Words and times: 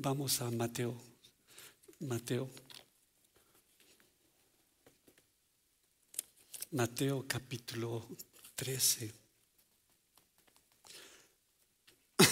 Vamos 0.00 0.40
a 0.42 0.50
Mateo. 0.52 0.94
Mateo. 1.98 2.48
Mateo 6.70 7.26
capítulo 7.26 8.06
13. 8.54 9.12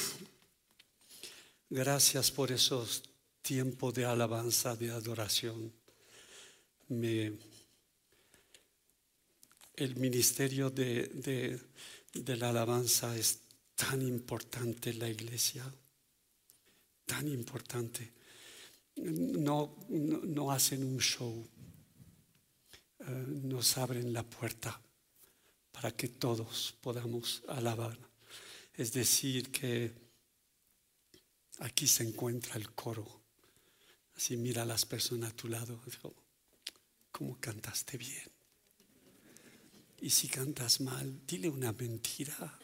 Gracias 1.70 2.30
por 2.30 2.52
esos 2.52 3.02
tiempos 3.42 3.92
de 3.94 4.04
alabanza, 4.04 4.76
de 4.76 4.92
adoración. 4.92 5.72
Me, 6.86 7.36
el 9.74 9.96
ministerio 9.96 10.70
de, 10.70 11.08
de, 11.08 11.60
de 12.14 12.36
la 12.36 12.50
alabanza 12.50 13.16
es 13.16 13.40
tan 13.74 14.02
importante 14.02 14.90
en 14.90 15.00
la 15.00 15.08
iglesia, 15.08 15.68
tan 17.06 17.28
importante. 17.28 18.12
No, 18.96 19.76
no, 19.88 20.50
hacen 20.50 20.82
un 20.84 20.98
show, 20.98 21.48
eh, 22.98 23.04
nos 23.42 23.78
abren 23.78 24.12
la 24.12 24.22
puerta 24.22 24.80
para 25.70 25.90
que 25.92 26.08
todos 26.08 26.74
podamos 26.80 27.42
alabar. 27.48 27.98
Es 28.74 28.92
decir, 28.92 29.50
que 29.50 29.92
aquí 31.60 31.86
se 31.86 32.02
encuentra 32.04 32.56
el 32.56 32.74
coro. 32.74 33.06
Así 34.16 34.36
mira 34.36 34.62
a 34.62 34.66
las 34.66 34.86
personas 34.86 35.32
a 35.32 35.36
tu 35.36 35.48
lado. 35.48 35.80
¿Cómo 37.12 37.38
cantaste 37.38 37.98
bien? 37.98 38.30
Y 40.00 40.10
si 40.10 40.28
cantas 40.28 40.80
mal, 40.80 41.26
dile 41.26 41.48
una 41.48 41.72
mentira. 41.72 42.58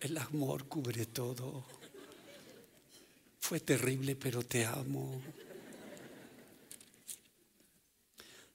El 0.00 0.18
amor 0.18 0.66
cubre 0.66 1.06
todo. 1.06 1.77
Fue 3.48 3.60
terrible, 3.60 4.14
pero 4.14 4.42
te 4.42 4.66
amo. 4.66 5.22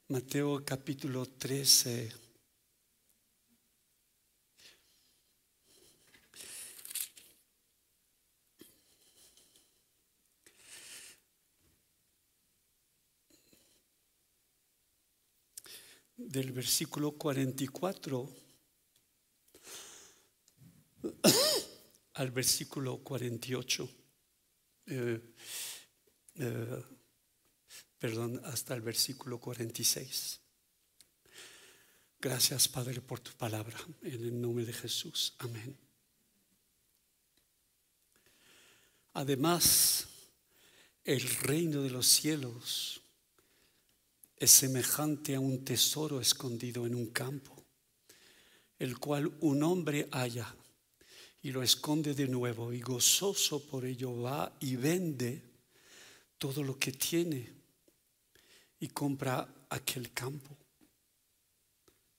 Mateo 0.09 0.63
capítulo 0.63 1.25
13. 1.25 2.13
Del 16.17 16.51
versículo 16.51 17.13
44 17.13 18.29
al 22.13 22.29
versículo 22.29 22.99
48. 22.99 24.02
Eh, 24.85 25.21
eh, 26.35 26.83
perdón, 27.97 28.41
hasta 28.45 28.73
el 28.73 28.81
versículo 28.81 29.39
46. 29.39 30.39
Gracias, 32.19 32.67
Padre, 32.67 33.01
por 33.01 33.19
tu 33.19 33.31
palabra. 33.33 33.77
En 34.01 34.23
el 34.23 34.41
nombre 34.41 34.65
de 34.65 34.73
Jesús. 34.73 35.35
Amén. 35.39 35.77
Además, 39.13 40.07
el 41.03 41.21
reino 41.21 41.81
de 41.81 41.91
los 41.91 42.07
cielos 42.07 43.01
es 44.37 44.51
semejante 44.51 45.35
a 45.35 45.39
un 45.39 45.63
tesoro 45.63 46.19
escondido 46.19 46.85
en 46.85 46.95
un 46.95 47.07
campo, 47.07 47.65
el 48.79 48.97
cual 48.99 49.31
un 49.39 49.63
hombre 49.63 50.09
halla 50.11 50.55
y 51.43 51.51
lo 51.51 51.61
esconde 51.61 52.13
de 52.13 52.27
nuevo 52.27 52.71
y 52.71 52.79
gozoso 52.79 53.59
por 53.65 53.85
ello 53.85 54.21
va 54.21 54.55
y 54.61 54.77
vende 54.77 55.41
todo 56.37 56.63
lo 56.63 56.79
que 56.79 56.93
tiene 56.93 57.51
y 58.79 58.87
compra 58.87 59.65
aquel 59.69 60.13
campo. 60.13 60.57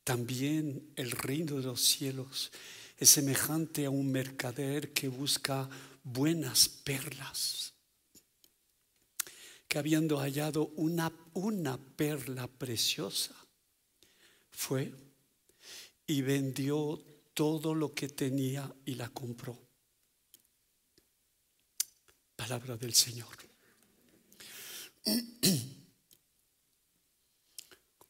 También 0.04 0.92
el 0.94 1.10
reino 1.10 1.56
de 1.56 1.62
los 1.62 1.80
cielos 1.80 2.52
es 2.98 3.08
semejante 3.08 3.86
a 3.86 3.90
un 3.90 4.12
mercader 4.12 4.92
que 4.92 5.08
busca 5.08 5.70
buenas 6.02 6.68
perlas, 6.68 7.72
que 9.66 9.78
habiendo 9.78 10.18
hallado 10.18 10.66
una, 10.76 11.10
una 11.32 11.78
perla 11.78 12.46
preciosa, 12.46 13.34
fue 14.50 14.92
y 16.06 16.20
vendió 16.20 17.02
todo 17.34 17.74
lo 17.74 17.92
que 17.92 18.08
tenía 18.08 18.72
y 18.86 18.94
la 18.94 19.08
compró. 19.10 19.58
Palabra 22.36 22.76
del 22.76 22.94
Señor. 22.94 23.36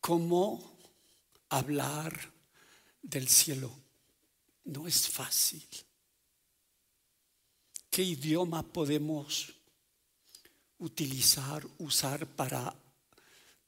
cómo 0.05 0.77
hablar 1.49 2.13
del 3.01 3.27
cielo. 3.27 3.75
No 4.65 4.87
es 4.87 5.09
fácil. 5.09 5.67
¿Qué 7.89 8.03
idioma 8.03 8.63
podemos 8.63 9.55
utilizar, 10.77 11.67
usar 11.79 12.27
para 12.27 12.77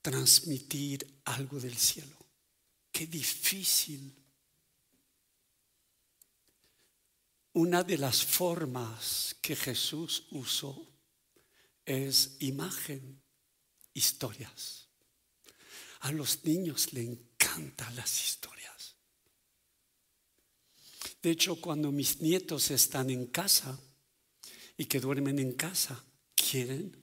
transmitir 0.02 1.22
algo 1.24 1.58
del 1.58 1.78
cielo? 1.78 2.18
Qué 2.92 3.06
difícil. 3.06 4.14
Una 7.56 7.82
de 7.82 7.96
las 7.96 8.22
formas 8.22 9.34
que 9.40 9.56
Jesús 9.56 10.26
usó 10.30 10.92
es 11.86 12.36
imagen, 12.40 13.22
historias. 13.94 14.90
A 16.00 16.12
los 16.12 16.44
niños 16.44 16.92
le 16.92 17.00
encantan 17.00 17.96
las 17.96 18.22
historias. 18.22 18.96
De 21.22 21.30
hecho, 21.30 21.58
cuando 21.58 21.90
mis 21.90 22.20
nietos 22.20 22.70
están 22.70 23.08
en 23.08 23.28
casa 23.28 23.80
y 24.76 24.84
que 24.84 25.00
duermen 25.00 25.38
en 25.38 25.54
casa, 25.54 26.04
quieren 26.34 26.94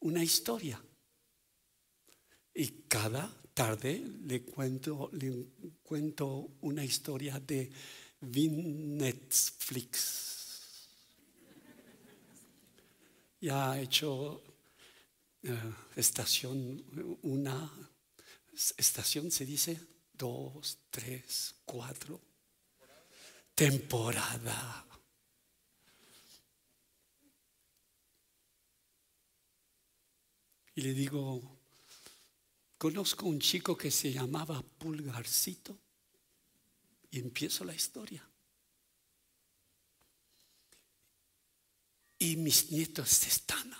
una 0.00 0.24
historia. 0.24 0.82
Y 2.52 2.66
cada 2.88 3.40
tarde 3.54 4.02
le 4.24 4.42
cuento, 4.42 5.10
le 5.12 5.46
cuento 5.84 6.56
una 6.60 6.84
historia 6.84 7.38
de 7.38 7.70
Netflix. 8.22 10.12
Ya 13.40 13.72
ha 13.72 13.80
hecho 13.80 14.42
eh, 15.42 15.74
estación 15.96 16.84
una 17.22 17.70
estación 18.76 19.30
se 19.30 19.44
dice 19.44 19.80
dos, 20.12 20.78
tres, 20.90 21.54
cuatro. 21.64 22.20
Temporada. 23.54 24.86
Y 30.74 30.80
le 30.80 30.94
digo, 30.94 31.58
conozco 32.78 33.26
un 33.26 33.38
chico 33.40 33.76
que 33.76 33.90
se 33.90 34.10
llamaba 34.12 34.62
Pulgarcito 34.62 35.78
y 37.12 37.20
empiezo 37.20 37.62
la 37.64 37.74
historia. 37.74 38.26
Y 42.18 42.36
mis 42.36 42.70
nietos 42.70 43.26
están 43.26 43.72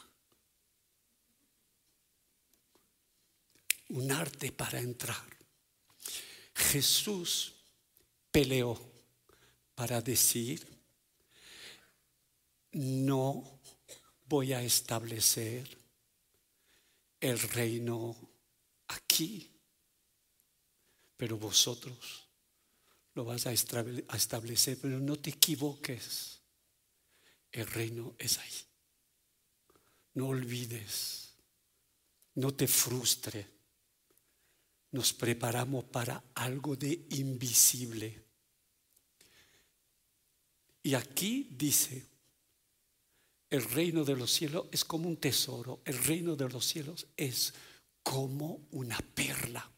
un 3.89 4.11
arte 4.11 4.53
para 4.53 4.81
entrar. 4.81 5.25
Jesús 6.55 7.55
peleó 8.31 8.79
para 9.75 10.01
decir, 10.01 10.67
no 12.73 13.61
voy 14.27 14.53
a 14.53 14.63
establecer 14.63 15.79
el 17.21 17.39
reino 17.39 18.17
aquí, 18.89 19.51
pero 21.17 21.37
vosotros 21.37 22.22
lo 23.15 23.25
vas 23.25 23.47
a 23.47 23.53
establecer, 23.53 24.79
pero 24.81 24.99
no 24.99 25.17
te 25.17 25.31
equivoques, 25.31 26.41
el 27.51 27.67
reino 27.67 28.15
es 28.19 28.39
ahí. 28.39 28.67
No 30.15 30.29
olvides, 30.29 31.35
no 32.35 32.55
te 32.55 32.67
frustre 32.67 33.53
nos 34.93 35.13
preparamos 35.15 35.85
para 35.85 36.23
algo 36.35 36.77
de 36.77 37.07
invisible. 37.11 38.23
Y 40.83 40.95
aquí 40.95 41.49
dice, 41.53 42.07
el 43.49 43.65
reino 43.65 44.05
de 44.05 44.17
los 44.17 44.31
cielos 44.31 44.67
es 44.71 44.85
como 44.85 45.09
un 45.09 45.17
tesoro, 45.17 45.81
el 45.85 45.97
reino 46.05 46.37
de 46.37 46.49
los 46.49 46.67
cielos 46.67 47.07
es 47.17 47.55
como 48.03 48.67
una 48.73 48.99
perla. 48.99 49.71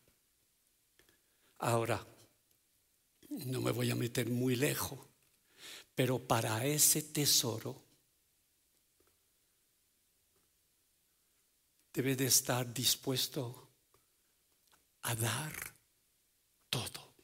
Ahora, 1.59 2.05
no 3.31 3.61
me 3.61 3.71
voy 3.71 3.91
a 3.91 3.95
meter 3.95 4.29
muy 4.29 4.57
lejos, 4.57 4.99
pero 5.95 6.19
para 6.19 6.65
ese 6.67 7.03
tesoro 7.03 7.83
debe 11.93 12.17
de 12.17 12.27
estar 12.27 12.73
dispuesto 12.73 13.69
a 15.03 15.15
dar 15.15 15.75
todo. 16.69 17.15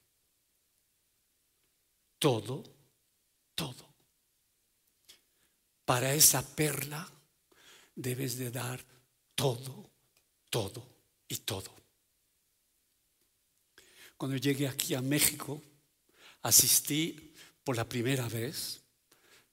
Todo, 2.18 2.62
todo. 3.54 3.88
Para 5.84 6.14
esa 6.14 6.42
perla 6.54 7.10
debes 7.94 8.38
de 8.38 8.50
dar 8.50 8.84
todo, 9.34 9.90
todo 10.48 10.86
y 11.26 11.36
todo. 11.38 11.74
Cuando 14.16 14.36
llegué 14.36 14.68
aquí 14.68 14.94
a 14.94 15.00
México, 15.00 15.60
asistí 16.42 17.34
por 17.64 17.76
la 17.76 17.88
primera 17.88 18.28
vez 18.28 18.80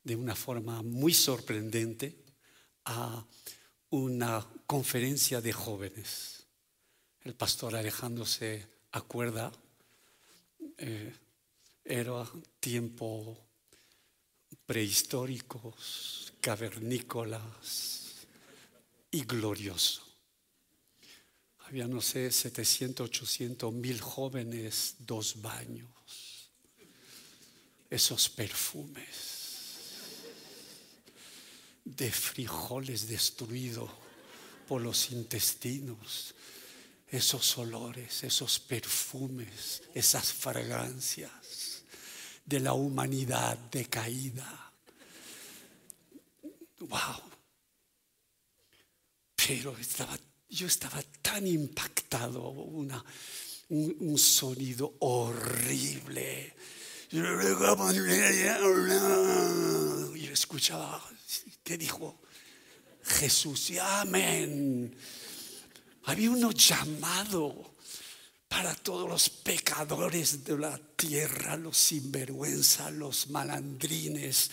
de 0.04 0.16
una 0.16 0.36
forma 0.36 0.81
muy 0.81 1.13
sorprendente 1.13 2.24
a 2.86 3.25
una 3.89 4.45
conferencia 4.66 5.42
de 5.42 5.54
jóvenes. 5.54 6.45
El 7.22 7.36
pastor 7.36 7.75
Alejandro 7.75 8.25
se 8.25 8.66
acuerda, 8.92 9.51
eh, 10.78 11.13
era 11.84 12.25
tiempo 12.60 13.38
prehistóricos, 14.66 16.34
cavernícolas 16.42 18.28
y 19.12 19.22
glorioso. 19.22 20.04
Había, 21.66 21.88
no 21.88 22.00
sé, 22.01 22.31
700, 22.31 23.10
800 23.10 23.74
mil 23.74 24.00
jóvenes, 24.00 24.95
dos 25.00 25.42
baños, 25.42 25.89
esos 27.89 28.30
perfumes 28.30 29.38
de 31.84 32.12
frijoles 32.12 33.07
destruidos 33.07 33.89
por 34.68 34.81
los 34.81 35.12
intestinos, 35.12 36.36
esos 37.07 37.57
olores, 37.57 38.24
esos 38.24 38.60
perfumes, 38.60 39.84
esas 39.94 40.34
fragancias 40.34 41.84
de 42.45 42.60
la 42.60 42.74
humanidad 42.74 43.57
decaída. 43.72 44.74
Wow. 46.80 47.22
Pero 49.36 49.78
estaba, 49.78 50.19
yo 50.50 50.68
estaba 50.68 51.01
tan 51.22 51.48
impactado, 51.48 52.50
una, 52.50 53.04
un, 53.69 53.95
un 54.00 54.18
sonido 54.18 54.95
horrible. 55.00 56.54
Yo 57.09 57.24
escuchaba 60.33 61.01
que 61.63 61.77
dijo 61.77 62.19
Jesús, 63.04 63.69
y 63.69 63.80
amén. 63.80 64.94
Había 66.04 66.31
uno 66.31 66.51
llamado 66.51 67.75
para 68.50 68.75
todos 68.75 69.09
los 69.09 69.30
pecadores 69.30 70.44
de 70.44 70.57
la 70.57 70.77
tierra, 70.95 71.56
los 71.56 71.77
sinvergüenzas, 71.77 72.92
los 72.94 73.30
malandrines, 73.30 74.51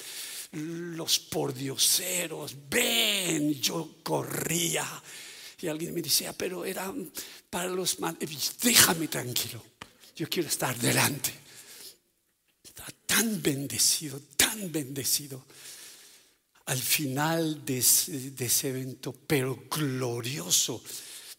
los 0.52 1.18
pordioseros. 1.18 2.54
Ven, 2.68 3.54
yo 3.54 3.96
corría. 4.04 4.86
Y 5.60 5.66
alguien 5.66 5.92
me 5.92 6.02
decía, 6.02 6.32
pero 6.32 6.64
era 6.64 6.92
para 7.50 7.68
los 7.68 7.98
mal. 7.98 8.16
Déjame 8.62 9.08
tranquilo, 9.08 9.64
yo 10.14 10.28
quiero 10.28 10.48
estar 10.48 10.76
delante. 10.78 11.43
Tan 13.06 13.40
bendecido, 13.40 14.20
tan 14.36 14.72
bendecido. 14.72 15.44
Al 16.66 16.80
final 16.80 17.64
de 17.64 17.78
ese, 17.78 18.68
evento, 18.68 19.14
pero 19.26 19.64
glorioso. 19.70 20.82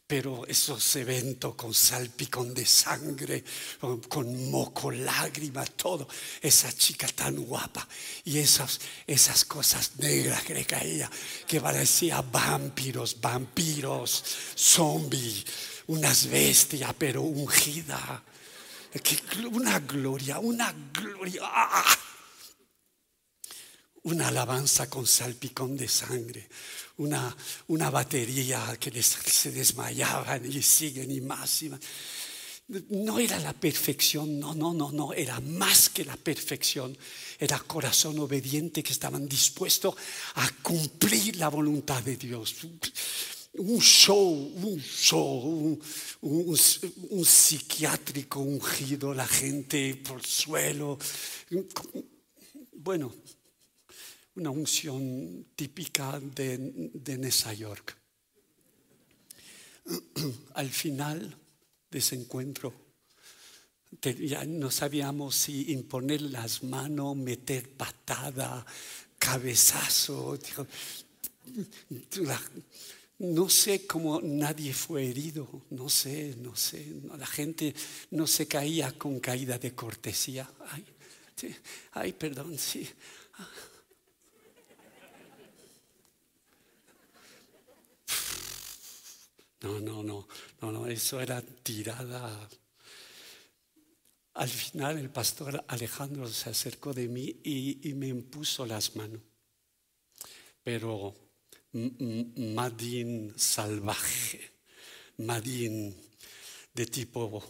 Pero 0.07 0.45
esos 0.45 0.95
eventos 0.98 1.56
con 1.56 1.74
salpicón 1.74 2.54
de 2.54 2.66
sangre, 2.66 3.44
con, 4.07 4.51
moco, 4.51 4.92
lágrima, 4.92 5.66
todo, 5.66 6.07
esa 6.39 6.72
chica 6.72 7.07
tan 7.07 7.36
guapa. 7.38 7.88
Y 8.24 8.38
esas, 8.38 8.80
esas 9.07 9.45
cosas 9.45 9.98
negras 9.98 10.44
que 10.44 10.54
le 10.54 10.66
caía, 10.66 11.10
que 11.48 11.60
parecía 11.60 12.22
vampiros, 12.22 13.19
vampiros, 13.19 14.24
zombies, 14.56 15.44
unas 15.88 16.27
bestias, 16.27 16.94
pero 16.98 17.24
ungida. 17.24 18.24
Una 19.52 19.80
gloria, 19.80 20.40
una 20.40 20.74
gloria. 20.94 21.42
¡Ah! 21.44 21.98
una 24.06 24.28
alabanza 24.28 24.88
con 24.90 25.08
salpicón 25.08 25.76
de 25.76 25.88
sangre, 25.88 26.48
una, 26.98 27.36
una 27.68 27.90
batería 27.90 28.78
que 28.80 29.02
se 29.02 29.52
desmayaban 29.52 30.46
y 30.46 30.62
siguen 30.62 31.10
y 31.12 31.22
más 31.22 31.64
y 31.64 31.70
más. 31.70 31.80
No 32.90 33.20
era 33.20 33.40
la 33.40 33.54
perfección, 33.54 34.40
no, 34.40 34.54
no, 34.56 34.74
no, 34.74 34.92
no, 34.92 35.14
era 35.14 35.40
más 35.40 35.90
que 35.90 36.06
la 36.06 36.18
perfección. 36.18 36.98
Era 37.40 37.60
corazón 37.60 38.18
obediente 38.20 38.82
que 38.82 38.94
estaban 38.94 39.28
dispuestos 39.28 39.96
a 40.36 40.50
cumplir 40.64 41.36
la 41.38 41.50
voluntad 41.50 42.02
de 42.02 42.16
Dios. 42.16 42.56
Un 43.57 43.80
show, 43.80 44.31
un 44.31 44.80
show, 44.80 45.80
un, 46.22 46.57
un 47.10 47.25
psiquiátrico 47.25 48.40
ungido, 48.42 49.13
la 49.13 49.28
gente 49.28 49.96
por 49.96 50.19
el 50.19 50.25
suelo. 50.25 51.00
Bueno, 52.74 53.13
una 54.36 54.50
unción 54.50 55.48
típica 55.56 56.19
de, 56.19 56.57
de 56.94 57.56
York. 57.57 57.98
Al 60.56 60.69
final 60.69 61.38
de 61.90 62.00
ese 62.00 62.16
encuentro, 62.16 62.74
ya 64.01 64.44
no 64.46 64.69
sabíamos 64.72 65.36
si 65.36 65.72
imponer 65.72 66.22
las 66.22 66.63
manos, 66.63 67.16
meter 67.16 67.69
patada, 67.69 68.66
cabezazo. 69.18 70.38
No 73.18 73.48
sé 73.48 73.88
cómo 73.88 74.20
nadie 74.22 74.74
fue 74.74 75.06
herido, 75.06 75.64
no 75.70 75.88
sé, 75.88 76.36
no 76.38 76.56
sé. 76.56 76.86
La 77.18 77.26
gente 77.26 77.74
no 78.12 78.28
se 78.28 78.48
caía 78.48 78.98
con 78.98 79.20
caída 79.20 79.58
de 79.58 79.74
cortesía. 79.74 80.50
Ay, 80.72 80.86
ay 81.94 82.14
perdón, 82.14 82.58
sí. 82.58 82.88
No, 89.62 89.80
no, 89.80 90.04
no, 90.04 90.28
no, 90.62 90.72
no, 90.72 90.88
eso 90.88 91.20
era 91.20 91.42
tirada. 91.42 92.50
Al 94.36 94.50
final 94.50 95.00
el 95.00 95.10
pastor 95.10 95.63
Alejandro 95.68 96.28
se 96.28 96.50
acercó 96.50 96.94
de 96.94 97.08
mí 97.08 97.39
y, 97.44 97.94
me 97.96 98.08
impuso 98.10 98.66
las 98.66 98.96
manos. 98.96 99.22
Pero 100.62 101.16
Madín 101.75 103.34
salvaje, 103.36 104.39
Madín 105.17 105.94
de 106.74 106.86
tipo 106.86 107.44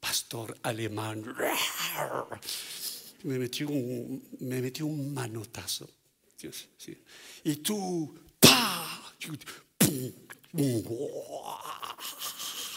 pastor 0.00 0.58
alemán, 0.62 1.22
me 3.22 3.38
metió 3.38 3.68
un, 3.68 4.22
me 4.40 4.60
metió 4.60 4.86
un 4.86 5.14
manotazo. 5.14 5.88
Y 7.44 7.56
tú, 7.56 8.18
¡pa! 8.40 9.14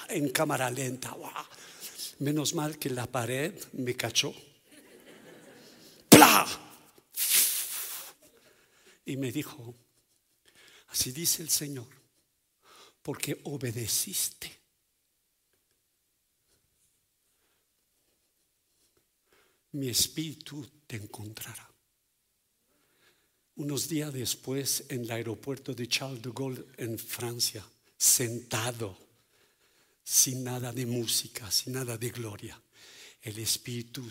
en 0.09 0.29
cámara 0.29 0.69
lenta. 0.69 1.15
Menos 2.19 2.53
mal 2.53 2.77
que 2.77 2.91
la 2.91 3.07
pared 3.07 3.53
me 3.73 3.95
cachó. 3.95 4.33
¡Pla! 6.09 6.45
Y 9.05 9.17
me 9.17 9.31
dijo, 9.31 9.75
así 10.89 11.11
dice 11.11 11.41
el 11.41 11.49
Señor, 11.49 11.87
porque 13.01 13.39
obedeciste. 13.43 14.59
Mi 19.71 19.89
espíritu 19.89 20.67
te 20.87 20.95
encontrará. 20.95 21.69
Unos 23.55 23.87
días 23.87 24.13
después, 24.13 24.85
en 24.89 25.01
el 25.01 25.11
aeropuerto 25.11 25.73
de 25.73 25.87
Charles 25.87 26.21
de 26.21 26.31
Gaulle, 26.33 26.65
en 26.77 26.97
Francia, 26.97 27.63
sentado, 27.97 28.97
sin 30.03 30.43
nada 30.43 30.71
de 30.71 30.85
música, 30.85 31.51
sin 31.51 31.73
nada 31.73 31.97
de 31.97 32.09
gloria, 32.09 32.59
el 33.21 33.37
Espíritu 33.37 34.09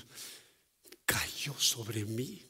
cayó 1.05 1.59
sobre 1.59 2.05
mí. 2.05 2.48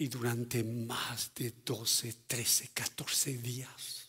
Y 0.00 0.08
durante 0.08 0.64
más 0.64 1.30
de 1.34 1.50
12, 1.62 2.24
13, 2.26 2.68
14 2.68 3.36
días 3.36 4.08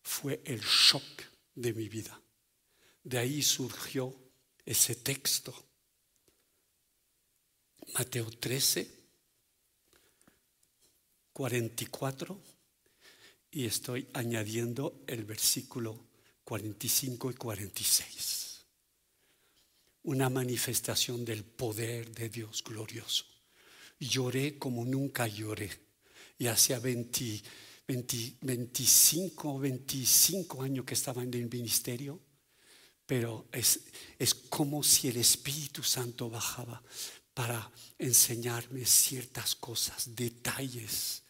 fue 0.00 0.40
el 0.44 0.60
shock 0.60 1.02
de 1.56 1.72
mi 1.72 1.88
vida. 1.88 2.22
De 3.02 3.18
ahí 3.18 3.42
surgió 3.42 4.16
ese 4.64 4.94
texto. 4.94 5.52
Mateo 7.94 8.30
13, 8.30 8.88
44 11.32 12.40
y 13.50 13.66
estoy 13.66 14.06
añadiendo 14.12 15.02
el 15.08 15.24
versículo 15.24 16.06
45 16.44 17.32
y 17.32 17.34
46. 17.34 18.64
Una 20.04 20.30
manifestación 20.30 21.24
del 21.24 21.42
poder 21.42 22.14
de 22.14 22.28
Dios 22.28 22.62
glorioso. 22.62 23.31
Lloré 24.08 24.58
como 24.58 24.84
nunca 24.84 25.26
lloré. 25.26 25.70
Y 26.38 26.46
hacía 26.46 26.78
20, 26.78 27.42
25, 28.40 29.58
25 29.58 30.62
años 30.62 30.84
que 30.84 30.94
estaba 30.94 31.22
en 31.22 31.34
el 31.34 31.48
ministerio 31.48 32.20
pero 33.12 33.46
es, 33.52 33.80
es 34.18 34.34
como 34.34 34.82
si 34.82 35.08
el 35.08 35.18
Espíritu 35.18 35.82
Santo 35.82 36.30
bajaba 36.30 36.82
para 37.34 37.70
enseñarme 37.98 38.86
ciertas 38.86 39.54
cosas, 39.54 40.14
detalles 40.14 41.22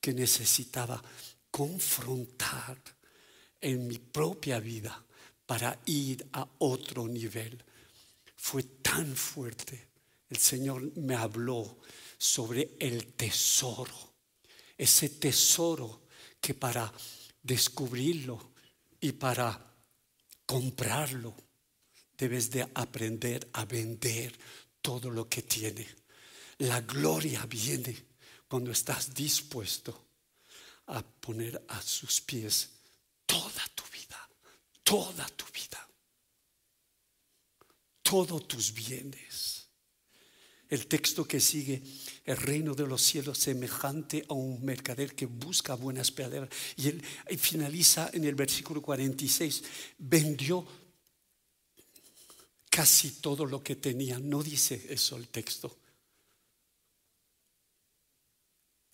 que 0.00 0.14
necesitaba 0.14 1.02
confrontar 1.50 2.78
en 3.60 3.86
mi 3.86 3.98
propia 3.98 4.60
vida 4.60 5.04
para 5.44 5.78
ir 5.84 6.26
a 6.32 6.48
otro 6.58 7.06
nivel. 7.06 7.62
Fue 8.36 8.62
tan 8.62 9.14
fuerte. 9.14 9.89
El 10.30 10.38
Señor 10.38 10.96
me 10.96 11.16
habló 11.16 11.80
sobre 12.16 12.76
el 12.78 13.14
tesoro, 13.14 14.14
ese 14.78 15.08
tesoro 15.10 16.06
que 16.40 16.54
para 16.54 16.92
descubrirlo 17.42 18.52
y 19.00 19.12
para 19.12 19.74
comprarlo, 20.46 21.34
debes 22.16 22.50
de 22.50 22.62
aprender 22.74 23.48
a 23.54 23.64
vender 23.64 24.38
todo 24.80 25.10
lo 25.10 25.28
que 25.28 25.42
tiene. 25.42 25.86
La 26.58 26.80
gloria 26.82 27.44
viene 27.46 27.96
cuando 28.46 28.70
estás 28.70 29.12
dispuesto 29.12 30.08
a 30.86 31.02
poner 31.02 31.64
a 31.68 31.80
sus 31.80 32.20
pies 32.20 32.70
toda 33.26 33.66
tu 33.74 33.84
vida, 33.92 34.28
toda 34.82 35.26
tu 35.28 35.46
vida, 35.46 35.88
todos 38.02 38.46
tus 38.46 38.72
bienes. 38.72 39.59
El 40.70 40.86
texto 40.86 41.26
que 41.26 41.40
sigue, 41.40 41.82
el 42.24 42.36
reino 42.36 42.74
de 42.76 42.86
los 42.86 43.02
cielos 43.02 43.38
semejante 43.38 44.24
a 44.28 44.34
un 44.34 44.64
mercader 44.64 45.16
que 45.16 45.26
busca 45.26 45.74
buenas 45.74 46.12
piedras. 46.12 46.48
Y 46.76 47.36
finaliza 47.36 48.08
en 48.12 48.24
el 48.24 48.36
versículo 48.36 48.80
46, 48.80 49.64
vendió 49.98 50.64
casi 52.70 53.10
todo 53.20 53.44
lo 53.44 53.60
que 53.60 53.76
tenía. 53.76 54.20
No 54.20 54.44
dice 54.44 54.86
eso 54.88 55.16
el 55.16 55.26
texto. 55.26 55.76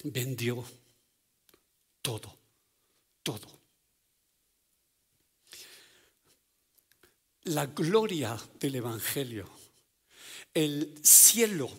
Vendió 0.04 0.64
todo, 2.00 2.38
todo. 3.22 3.60
La 7.44 7.66
gloria 7.66 8.36
del 8.58 8.76
Evangelio 8.76 9.65
el 10.56 10.98
cielo, 11.02 11.70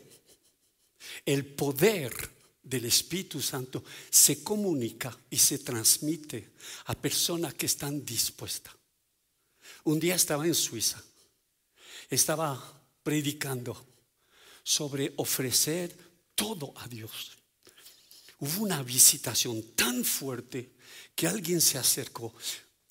el 1.25 1.43
poder 1.47 2.13
del 2.61 2.85
Espíritu 2.85 3.41
Santo 3.41 3.83
se 4.07 4.43
comunica 4.43 5.17
y 5.31 5.37
se 5.39 5.57
transmite 5.57 6.51
a 6.85 6.93
personas 6.93 7.55
que 7.55 7.65
están 7.65 8.05
dispuestas. 8.05 8.75
Un 9.85 9.99
día 9.99 10.13
estaba 10.13 10.45
en 10.45 10.53
Suiza, 10.53 11.03
estaba 12.07 12.79
predicando 13.01 13.83
sobre 14.61 15.11
ofrecer 15.17 15.97
todo 16.35 16.71
a 16.75 16.87
Dios. 16.87 17.35
Hubo 18.37 18.61
una 18.61 18.83
visitación 18.83 19.73
tan 19.73 20.05
fuerte 20.05 20.73
que 21.15 21.25
alguien 21.25 21.61
se 21.61 21.79
acercó. 21.79 22.31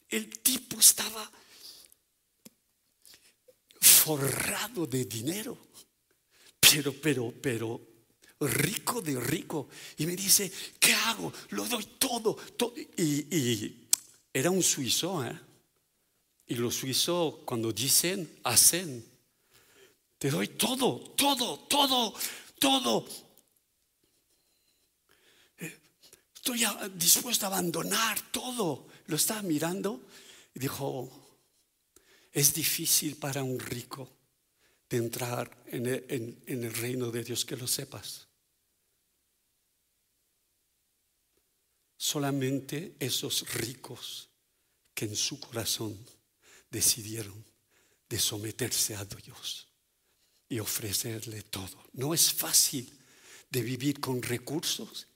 El 0.08 0.30
tipo 0.40 0.80
estaba 0.80 1.30
forrado 3.80 4.84
de 4.88 5.04
dinero 5.04 5.65
pero, 6.70 6.92
pero, 6.92 7.32
pero, 7.40 7.80
rico 8.40 9.00
de 9.00 9.18
rico. 9.20 9.68
Y 9.98 10.06
me 10.06 10.16
dice, 10.16 10.50
¿qué 10.78 10.92
hago? 10.92 11.32
Lo 11.50 11.64
doy 11.66 11.84
todo. 11.98 12.34
todo. 12.34 12.74
Y, 12.96 13.86
era 14.32 14.50
un 14.50 14.62
suizo, 14.62 15.24
¿eh? 15.24 15.38
Y 16.48 16.54
los 16.56 16.74
suizos 16.74 17.36
cuando 17.44 17.72
dicen, 17.72 18.38
hacen. 18.44 19.04
Te 20.18 20.30
doy 20.30 20.48
todo, 20.48 20.98
todo, 21.16 21.60
todo, 21.60 22.14
todo. 22.58 23.06
Estoy 26.34 26.64
dispuesto 26.94 27.46
a 27.46 27.48
abandonar 27.48 28.20
todo. 28.30 28.86
Lo 29.06 29.16
estaba 29.16 29.42
mirando 29.42 30.00
y 30.54 30.60
dijo, 30.60 31.10
es 32.32 32.54
difícil 32.54 33.16
para 33.16 33.42
un 33.42 33.58
rico 33.58 34.15
de 34.88 34.96
entrar 34.98 35.64
en 35.66 35.86
el, 35.86 36.74
reino 36.74 37.10
de 37.10 37.24
Dios, 37.24 37.44
que 37.44 37.56
lo 37.56 37.66
sepas. 37.66 38.28
Solamente 41.96 42.94
esos 43.00 43.52
ricos 43.54 44.28
que 44.94 45.06
en 45.06 45.16
su 45.16 45.40
corazón 45.40 45.98
decidieron 46.70 47.44
de 48.08 48.18
someterse 48.18 48.94
a 48.94 49.04
Dios 49.04 49.68
y 50.48 50.60
ofrecerle 50.60 51.42
todo. 51.42 51.84
No 51.92 52.14
es 52.14 52.32
fácil 52.32 52.96
de 53.50 53.62
vivir 53.62 53.98
con 53.98 54.22
recursos, 54.22 55.08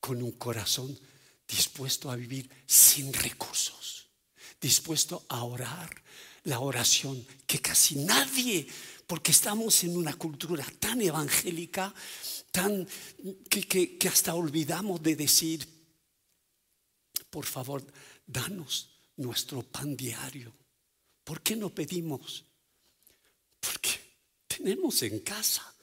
con 0.00 0.22
un 0.22 0.32
corazón 0.32 0.98
dispuesto 1.48 2.10
a 2.10 2.16
vivir 2.16 2.50
sin 2.66 3.12
recursos, 3.12 4.08
dispuesto 4.60 5.24
a 5.28 5.44
orar 5.44 6.02
la 6.44 6.60
oración 6.60 7.26
que 7.46 7.60
casi 7.60 7.96
nadie 7.96 8.66
porque 9.06 9.30
estamos 9.30 9.84
en 9.84 9.96
una 9.96 10.14
cultura 10.14 10.66
tan 10.80 11.00
evangélica, 11.00 11.94
tan 12.50 12.86
que, 13.48 13.98
hasta 14.08 14.34
olvidamos 14.34 15.02
de 15.02 15.14
decir, 15.14 15.66
por 17.30 17.46
favor, 17.46 17.86
danos 18.26 18.90
nuestro 19.16 19.62
pan 19.62 19.96
diario. 19.96 20.52
¿Por 21.22 21.40
qué 21.40 21.54
no 21.54 21.70
pedimos? 21.70 22.44
Porque 23.60 23.90
tenemos 24.48 25.02
en 25.02 25.20
casa 25.20 25.74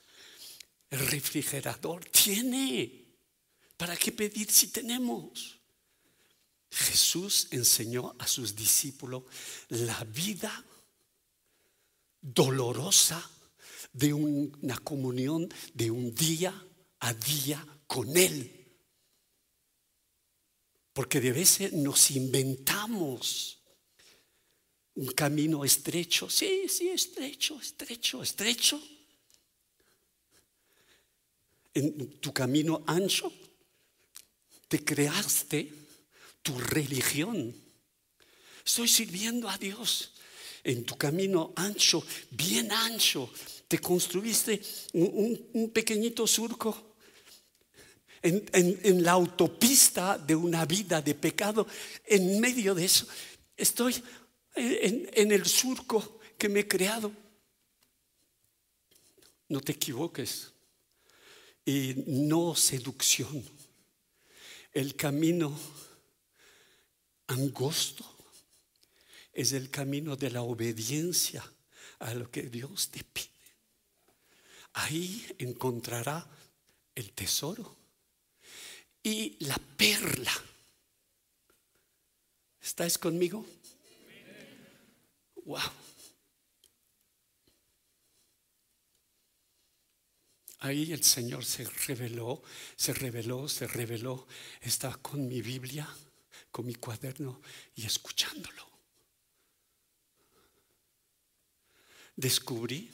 el 0.89 1.07
refrigerador, 1.07 2.05
tiene. 2.05 3.05
¿Para 3.77 3.95
qué 3.95 4.11
pedir 4.11 4.51
si 4.51 4.67
tenemos? 4.67 5.59
Jesús 6.69 7.47
enseñó 7.51 8.15
a 8.19 8.27
sus 8.27 8.55
discípulos 8.55 9.23
la 9.69 10.03
vida 10.05 10.65
dolorosa 12.23 13.29
de 13.91 14.13
una 14.13 14.77
comunión 14.79 15.53
de 15.73 15.91
un 15.91 16.15
día 16.15 16.53
a 16.99 17.13
día 17.13 17.63
con 17.85 18.15
Él. 18.17 18.49
Porque 20.93 21.19
de 21.19 21.33
veces 21.33 21.73
nos 21.73 22.11
inventamos 22.11 23.59
un 24.95 25.07
camino 25.07 25.65
estrecho. 25.65 26.29
Sí, 26.29 26.67
sí, 26.69 26.89
estrecho, 26.89 27.59
estrecho, 27.59 28.23
estrecho. 28.23 28.81
En 31.73 32.19
tu 32.19 32.31
camino 32.31 32.83
ancho 32.87 33.31
te 34.67 34.83
creaste 34.83 35.73
tu 36.41 36.57
religión. 36.57 37.55
Estoy 38.65 38.87
sirviendo 38.87 39.49
a 39.49 39.57
Dios 39.57 40.12
en 40.63 40.85
tu 40.85 40.97
camino 40.97 41.53
ancho, 41.55 42.03
bien 42.31 42.71
ancho, 42.71 43.29
te 43.67 43.79
construiste 43.79 44.61
un, 44.93 45.71
pequeño 45.73 46.27
surco 46.27 46.95
en, 48.21 49.03
la 49.03 49.11
autopista 49.13 50.17
de 50.17 50.35
una 50.35 50.65
vida 50.65 51.01
de 51.01 51.15
pecado. 51.15 51.67
En 52.05 52.39
medio 52.39 52.73
de 52.73 52.85
eso, 52.85 53.07
estoy 53.57 54.01
en 54.55 55.31
el 55.31 55.45
surco 55.45 56.19
que 56.37 56.49
me 56.49 56.61
he 56.61 56.67
creado. 56.67 57.11
No 59.49 59.61
te 59.61 59.73
equivoques. 59.73 60.51
Y 61.65 61.93
no 62.07 62.55
seducción. 62.55 63.43
El 64.73 64.95
camino 64.95 65.57
angosto 67.27 68.12
es 69.33 69.51
el 69.53 69.69
camino 69.69 70.15
de 70.15 70.31
la 70.31 70.41
obediencia 70.41 71.43
a 71.99 72.13
lo 72.13 72.29
que 72.29 72.43
Dios 72.43 72.89
te 72.89 73.03
pide. 73.03 73.29
Ahí 74.73 75.35
encontrará 75.39 76.27
el 76.95 77.11
tesoro 77.11 77.75
y 79.01 79.37
la 79.45 79.57
perla. 79.57 80.33
¿Estáis 82.61 82.97
conmigo? 82.97 83.45
Wow. 85.45 85.59
Ahí 90.59 90.93
el 90.93 91.03
Señor 91.03 91.43
se 91.43 91.65
reveló, 91.65 92.41
se 92.77 92.93
reveló, 92.93 93.49
se 93.49 93.67
reveló. 93.67 94.27
Está 94.61 94.95
con 94.95 95.27
mi 95.27 95.41
Biblia 95.41 95.93
con 96.53 96.67
mi 96.67 96.75
cuaderno 96.75 97.41
y 97.75 97.85
escuchándolo. 97.85 98.72
Descubrí 102.23 102.89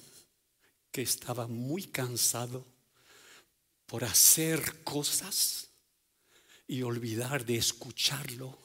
que 0.91 1.03
estaba 1.03 1.45
muy 1.45 1.83
cansado 1.83 2.65
por 3.86 4.03
hacer 4.03 4.83
cosas 4.83 5.69
y 6.65 6.81
olvidar 6.81 7.45
de 7.45 7.57
escucharlo, 7.57 8.57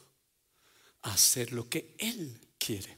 hacer 1.03 1.53
lo 1.53 1.69
que 1.69 1.95
Él 1.99 2.41
quiere. 2.57 2.97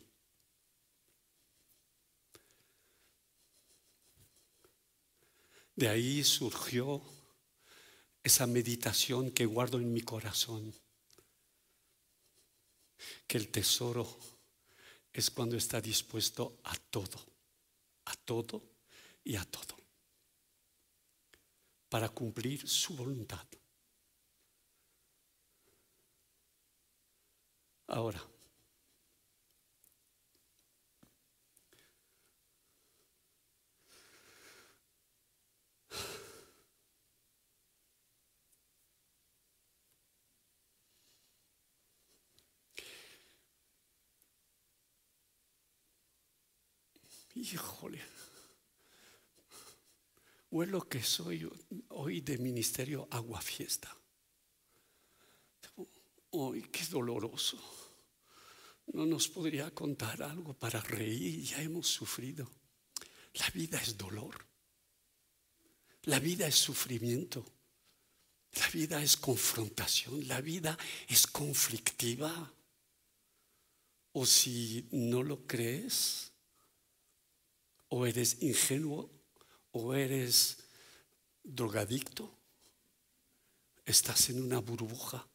De 5.75 5.89
ahí 5.89 6.23
surgió 6.23 7.03
esa 8.23 8.47
meditación 8.47 9.33
que 9.33 9.45
guardo 9.45 9.79
en 9.79 9.93
mi 9.93 10.03
corazón, 10.03 10.73
que 13.27 13.39
el 13.39 13.49
tesoro 13.49 14.07
es 15.13 15.33
cuando 15.33 15.57
está 15.57 15.81
dispuesto 15.81 16.61
a 16.63 16.77
todo, 16.77 17.36
a 18.07 18.15
todo 18.25 18.63
y 19.23 19.37
a 19.37 19.45
todo, 19.45 19.77
para 21.89 22.09
cumplir 22.09 22.69
su 22.69 22.97
voluntad. 22.97 23.47
Ahora, 27.89 28.21
híjole, 47.37 48.03
o 50.51 50.65
lo 50.65 50.89
que 50.89 51.03
soy 51.03 51.49
hoy 51.91 52.21
de 52.23 52.39
ministerio 52.39 53.07
agua 53.11 53.41
fiesta. 53.41 53.95
Hoy 56.31 56.63
qué 56.73 56.85
doloroso. 56.87 57.59
No 58.93 59.05
nos 59.05 59.29
podría 59.29 59.71
contar 59.73 60.23
algo 60.23 60.55
para 60.55 60.81
reír, 60.81 61.43
ya 61.43 61.61
hemos 61.61 61.89
sufrido. 61.89 62.51
La 63.35 63.51
vida 63.51 63.81
es 63.81 63.97
dolor. 63.97 64.47
La 66.05 66.21
vida 66.21 66.47
es 66.47 66.55
sufrimiento. 66.55 67.45
La 68.53 68.69
vida 68.69 69.03
es 69.03 69.17
confrontación. 69.17 70.27
La 70.29 70.41
vida 70.41 70.79
es 71.09 71.27
conflictiva. 71.27 72.53
O 74.13 74.25
si 74.25 74.89
no 74.93 75.23
lo 75.23 75.47
crees, 75.47 76.33
o 77.89 78.07
eres 78.07 78.43
ingenuo, 78.43 79.11
o 79.73 79.95
eres 79.95 80.59
drogadicto, 81.43 82.33
estás 83.85 84.31
en 84.31 84.43
una 84.43 84.59
burbuja. 84.59 85.27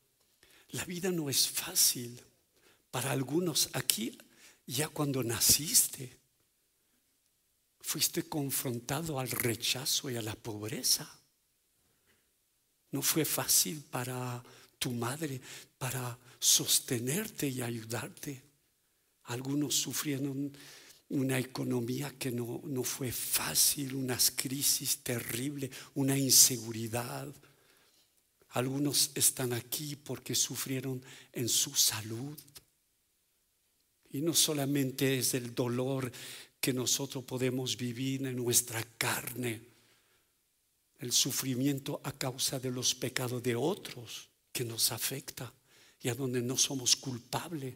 La 0.69 0.85
vida 0.85 1.11
no 1.11 1.29
es 1.29 1.47
fácil. 1.47 2.21
Para 2.89 3.11
algunos 3.11 3.69
aquí, 3.73 4.17
ya 4.65 4.89
cuando 4.89 5.23
naciste, 5.23 6.17
fuiste 7.79 8.23
confrontado 8.23 9.19
al 9.19 9.29
rechazo 9.29 10.09
y 10.09 10.17
a 10.17 10.21
la 10.21 10.35
pobreza. 10.35 11.09
No 12.91 13.01
fue 13.01 13.25
fácil 13.25 13.83
para 13.89 14.43
tu 14.77 14.91
madre 14.91 15.39
para 15.77 16.17
sostenerte 16.39 17.47
y 17.47 17.61
ayudarte. 17.61 18.41
Algunos 19.25 19.75
sufrieron 19.75 20.51
una 21.11 21.37
economía 21.37 22.13
que 22.17 22.31
no, 22.31 22.61
no 22.65 22.83
fue 22.83 23.11
fácil, 23.11 23.95
unas 23.95 24.31
crisis 24.31 24.99
terribles, 24.99 25.69
una 25.95 26.17
inseguridad. 26.17 27.27
Algunos 28.49 29.11
están 29.15 29.51
aquí 29.51 29.97
porque 29.97 30.35
sufrieron 30.35 31.03
en 31.33 31.49
su 31.49 31.75
salud. 31.75 32.37
Y 34.11 34.21
no 34.21 34.33
solamente 34.33 35.19
es 35.19 35.33
el 35.33 35.53
dolor 35.53 36.11
que 36.61 36.71
nosotros 36.71 37.25
podemos 37.25 37.75
vivir 37.75 38.25
en 38.25 38.37
nuestra 38.37 38.81
carne, 38.97 39.61
el 40.99 41.11
sufrimiento 41.11 41.99
a 42.03 42.13
causa 42.13 42.59
de 42.59 42.71
los 42.71 42.95
pecados 42.95 43.43
de 43.43 43.55
otros 43.55 44.29
que 44.53 44.63
nos 44.63 44.91
afecta 44.91 45.51
y 46.01 46.09
a 46.09 46.15
donde 46.15 46.41
no 46.41 46.57
somos 46.57 46.95
culpables, 46.95 47.75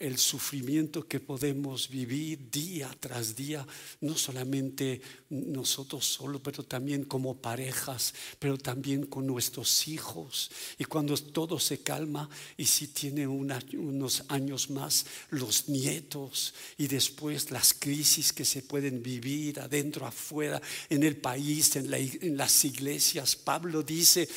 el 0.00 0.18
sufrimiento 0.18 1.06
que 1.06 1.20
podemos 1.20 1.88
vivir 1.88 2.50
día 2.50 2.94
tras 3.00 3.34
día, 3.34 3.66
no 4.00 4.16
solamente 4.16 5.00
nosotros 5.30 6.06
solos, 6.06 6.40
pero 6.42 6.62
también 6.62 7.04
como 7.04 7.36
parejas, 7.36 8.14
pero 8.38 8.56
también 8.56 9.06
con 9.06 9.26
nuestros 9.26 9.88
hijos. 9.88 10.50
Y 10.78 10.84
cuando 10.84 11.16
todo 11.16 11.58
se 11.58 11.78
calma 11.78 12.28
y 12.56 12.66
si 12.66 12.88
tiene 12.88 13.26
unos 13.26 14.24
años 14.28 14.70
más, 14.70 15.06
los 15.30 15.68
nietos 15.68 16.54
y 16.76 16.86
después 16.86 17.50
las 17.50 17.74
crisis 17.74 18.32
que 18.32 18.44
se 18.44 18.62
pueden 18.62 19.02
vivir 19.02 19.60
adentro, 19.60 20.06
afuera, 20.06 20.60
en 20.88 21.02
el 21.02 21.16
país, 21.16 21.74
en, 21.76 21.92
en 21.92 22.36
las 22.36 22.64
iglesias. 22.64 23.36
Pablo 23.36 23.82
dice, 23.82 24.28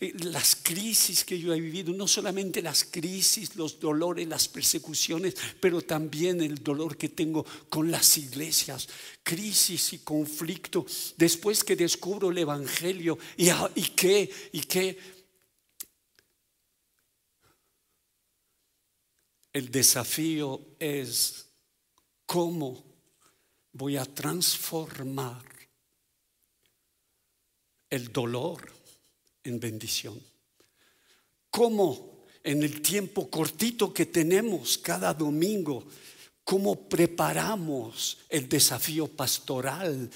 eh, 0.00 0.12
las 0.24 0.56
crisis 0.56 1.24
que 1.24 1.38
yo 1.38 1.52
he 1.52 1.60
vivido, 1.60 1.92
no 1.92 2.06
solamente 2.06 2.62
las 2.62 2.84
crisis, 2.84 3.56
los 3.56 3.80
dolores, 3.80 4.28
las 4.28 4.48
persecuciones, 4.48 5.07
pero 5.60 5.82
también 5.82 6.40
el 6.40 6.62
dolor 6.62 6.96
que 6.96 7.08
tengo 7.08 7.44
con 7.68 7.90
las 7.90 8.18
iglesias, 8.18 8.88
crisis 9.22 9.92
y 9.92 9.98
conflicto, 9.98 10.84
después 11.16 11.64
que 11.64 11.76
descubro 11.76 12.30
el 12.30 12.38
Evangelio, 12.38 13.18
y, 13.36 13.48
y 13.74 13.82
qué, 13.96 14.30
y 14.52 14.60
qué. 14.62 14.98
El 19.52 19.70
desafío 19.70 20.76
es 20.78 21.46
cómo 22.26 22.84
voy 23.72 23.96
a 23.96 24.04
transformar 24.04 25.44
el 27.90 28.12
dolor 28.12 28.70
en 29.44 29.58
bendición. 29.58 30.20
¿Cómo 31.50 32.07
en 32.42 32.62
el 32.62 32.80
tiempo 32.80 33.28
cortito 33.28 33.92
que 33.92 34.06
tenemos 34.06 34.78
cada 34.78 35.12
domingo, 35.14 35.84
cómo 36.44 36.88
preparamos 36.88 38.18
el 38.28 38.48
desafío 38.48 39.08
pastoral 39.08 40.10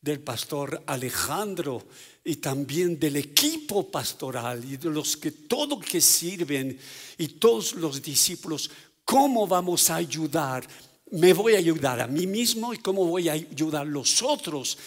del 0.00 0.20
pastor 0.20 0.82
Alejandro 0.86 1.86
y 2.24 2.36
también 2.36 2.98
del 2.98 3.16
equipo 3.16 3.90
pastoral 3.90 4.64
y 4.64 4.76
de 4.76 4.90
los 4.90 5.16
que 5.16 5.30
todos 5.30 5.84
que 5.84 6.00
sirven 6.00 6.78
y 7.18 7.28
todos 7.28 7.74
los 7.74 8.02
discípulos, 8.02 8.70
cómo 9.04 9.46
vamos 9.46 9.90
a 9.90 9.96
ayudar. 9.96 10.66
Me 11.12 11.32
voy 11.32 11.54
a 11.54 11.58
ayudar 11.58 12.00
a 12.00 12.06
mí 12.06 12.26
mismo 12.26 12.72
y 12.72 12.78
cómo 12.78 13.04
voy 13.04 13.28
a 13.28 13.32
ayudar 13.32 13.82
a 13.82 13.90
los 13.90 14.22
otros 14.22 14.78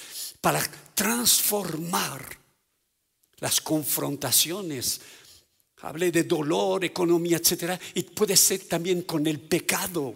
para 0.41 0.61
transformar 0.93 2.37
las 3.39 3.61
confrontaciones. 3.61 5.01
Hablé 5.83 6.11
de 6.11 6.23
dolor, 6.23 6.83
economía, 6.83 7.37
etcétera, 7.37 7.79
y 7.93 8.03
puede 8.03 8.35
ser 8.35 8.65
también 8.65 9.03
con 9.03 9.27
el 9.27 9.39
pecado, 9.39 10.15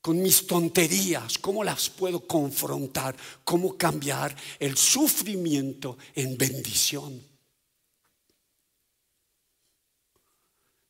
con 0.00 0.20
mis 0.22 0.46
tonterías, 0.46 1.38
cómo 1.38 1.62
las 1.62 1.90
puedo 1.90 2.26
confrontar, 2.26 3.16
cómo 3.44 3.76
cambiar 3.76 4.36
el 4.58 4.76
sufrimiento 4.76 5.98
en 6.14 6.36
bendición. 6.36 7.20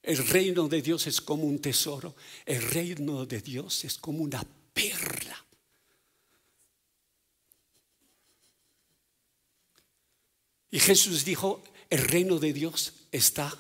El 0.03 0.27
reino 0.27 0.69
de 0.69 0.83
Dios 0.83 1.07
es 1.07 1.21
como 1.21 1.45
un 1.45 1.61
tesoro, 1.61 2.17
el 2.45 2.63
reino 2.63 3.25
de 3.25 3.41
Dios 3.41 3.85
es 3.85 3.99
como 3.99 4.23
una 4.23 4.45
perla 4.73 5.43
Y 10.73 10.81
Jesús 10.81 11.25
dijo, 11.25 11.63
el 11.93 12.09
reino 12.09 12.39
de 12.39 12.55
Dios 12.55 12.95
está 13.13 13.55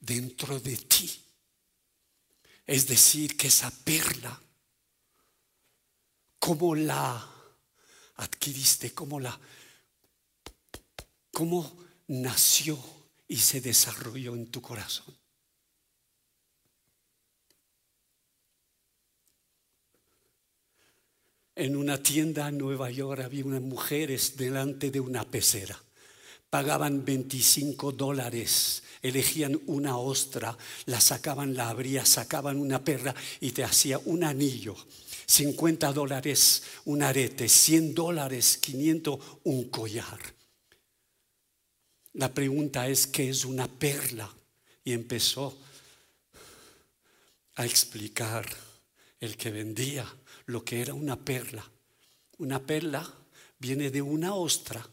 dentro 0.00 0.58
de 0.58 0.76
ti. 0.76 1.08
Es 2.66 2.88
decir, 2.88 3.36
que 3.36 3.46
esa 3.46 3.70
perla, 3.70 4.42
¿cómo 6.40 6.74
la 6.74 7.24
adquiriste? 8.16 8.92
¿Cómo 8.92 9.20
la, 9.20 9.38
cómo 11.30 11.78
nació 12.08 12.76
y 13.28 13.36
se 13.36 13.60
desarrolló 13.60 14.34
en 14.34 14.50
tu 14.50 14.60
corazón? 14.60 15.16
En 21.54 21.76
una 21.76 22.02
tienda 22.02 22.48
en 22.48 22.58
Nueva 22.58 22.90
York 22.90 23.20
había 23.20 23.44
unas 23.44 23.62
mujeres 23.62 24.36
delante 24.36 24.90
de 24.90 24.98
una 24.98 25.22
pecera 25.22 25.80
Pagaban 26.50 27.04
25 27.04 27.92
dólares, 27.92 28.82
elegían 29.02 29.60
una 29.66 29.98
ostra, 29.98 30.56
la 30.86 31.00
sacaban, 31.00 31.54
la 31.54 31.68
abría, 31.68 32.06
sacaban 32.06 32.58
una 32.58 32.82
perla 32.82 33.14
y 33.40 33.50
te 33.50 33.64
hacía 33.64 33.98
un 34.04 34.24
anillo. 34.24 34.74
50 35.26 35.92
dólares 35.92 36.62
un 36.86 37.02
arete, 37.02 37.48
100 37.48 37.94
dólares, 37.94 38.56
500 38.56 39.18
un 39.44 39.68
collar. 39.68 40.18
La 42.14 42.32
pregunta 42.32 42.88
es, 42.88 43.06
¿qué 43.06 43.28
es 43.28 43.44
una 43.44 43.68
perla? 43.68 44.34
Y 44.82 44.92
empezó 44.94 45.56
a 47.56 47.66
explicar 47.66 48.48
el 49.20 49.36
que 49.36 49.50
vendía 49.50 50.06
lo 50.46 50.64
que 50.64 50.80
era 50.80 50.94
una 50.94 51.16
perla. 51.16 51.70
Una 52.38 52.60
perla 52.60 53.12
viene 53.58 53.90
de 53.90 54.00
una 54.00 54.34
ostra 54.34 54.88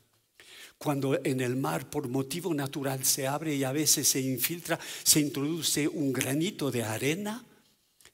cuando 0.86 1.20
en 1.26 1.42
el 1.42 1.56
mar 1.56 1.90
por 1.90 2.08
motivo 2.10 2.54
natural 2.54 3.04
se 3.04 3.26
abre 3.26 3.56
y 3.56 3.64
a 3.64 3.72
veces 3.72 4.08
se 4.08 4.22
infiltra, 4.22 4.80
se 5.04 5.20
introduce 5.20 5.88
un 5.88 6.14
granito 6.14 6.70
de 6.70 6.84
arena, 6.84 7.44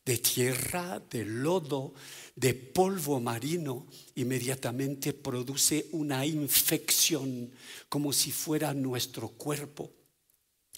de 0.05 0.17
tierra, 0.19 1.03
de 1.11 1.25
lodo, 1.25 1.93
de 2.33 2.53
polvo 2.53 3.19
marino, 3.19 3.87
inmediatamente 4.15 5.11
produce 5.11 5.87
una 5.91 6.25
infección 6.25 7.51
como 7.89 8.13
si 8.13 8.31
fuera 8.31 8.73
nuestro 8.73 9.27
cuerpo. 9.27 9.91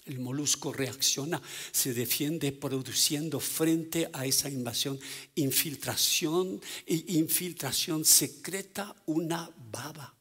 El 0.04 0.18
molusco 0.18 0.72
reacciona, 0.72 1.40
se 1.70 1.94
defiende 1.94 2.50
produciendo 2.50 3.38
frente 3.38 4.10
a 4.12 4.26
esa 4.26 4.50
invasión 4.50 4.98
infiltración 5.36 6.60
y 6.88 7.18
infiltración 7.18 8.04
secreta 8.04 8.96
una 9.06 9.48
baba 9.70 10.12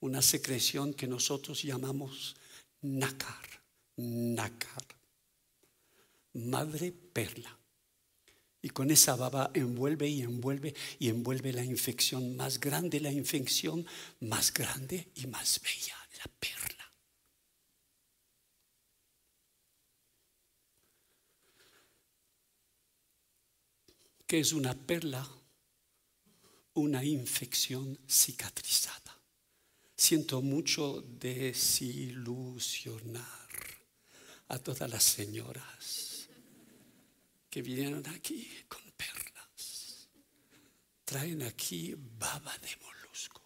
una 0.00 0.22
secreción 0.22 0.94
que 0.94 1.06
nosotros 1.06 1.62
llamamos 1.62 2.36
nácar, 2.82 3.62
nácar, 3.96 4.84
madre 6.32 6.92
perla. 6.92 7.56
Y 8.62 8.70
con 8.70 8.90
esa 8.90 9.16
baba 9.16 9.50
envuelve 9.54 10.06
y 10.08 10.22
envuelve 10.22 10.74
y 10.98 11.08
envuelve 11.08 11.52
la 11.52 11.64
infección 11.64 12.36
más 12.36 12.60
grande, 12.60 13.00
la 13.00 13.10
infección 13.10 13.86
más 14.20 14.52
grande 14.52 15.08
y 15.14 15.26
más 15.26 15.60
bella, 15.62 15.96
la 16.18 16.30
perla. 16.38 16.92
¿Qué 24.26 24.40
es 24.40 24.52
una 24.52 24.74
perla? 24.74 25.28
Una 26.74 27.02
infección 27.02 27.98
cicatrizada. 28.06 29.09
Siento 30.00 30.40
mucho 30.40 31.04
desilusionar 31.20 33.50
a 34.48 34.58
todas 34.58 34.88
las 34.88 35.04
señoras 35.04 36.26
que 37.50 37.60
vinieron 37.60 38.08
aquí 38.08 38.48
con 38.66 38.80
perlas. 38.92 40.08
Traen 41.04 41.42
aquí 41.42 41.94
baba 41.98 42.56
de 42.62 42.70
molusco. 42.82 43.42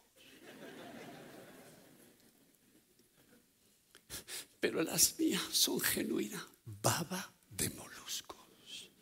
Pero 4.61 4.85
las 4.85 5.19
mías 5.19 5.43
son 5.51 5.81
genuinas, 5.81 6.45
baba 6.65 7.35
de 7.51 7.69
moluscos. 7.71 8.93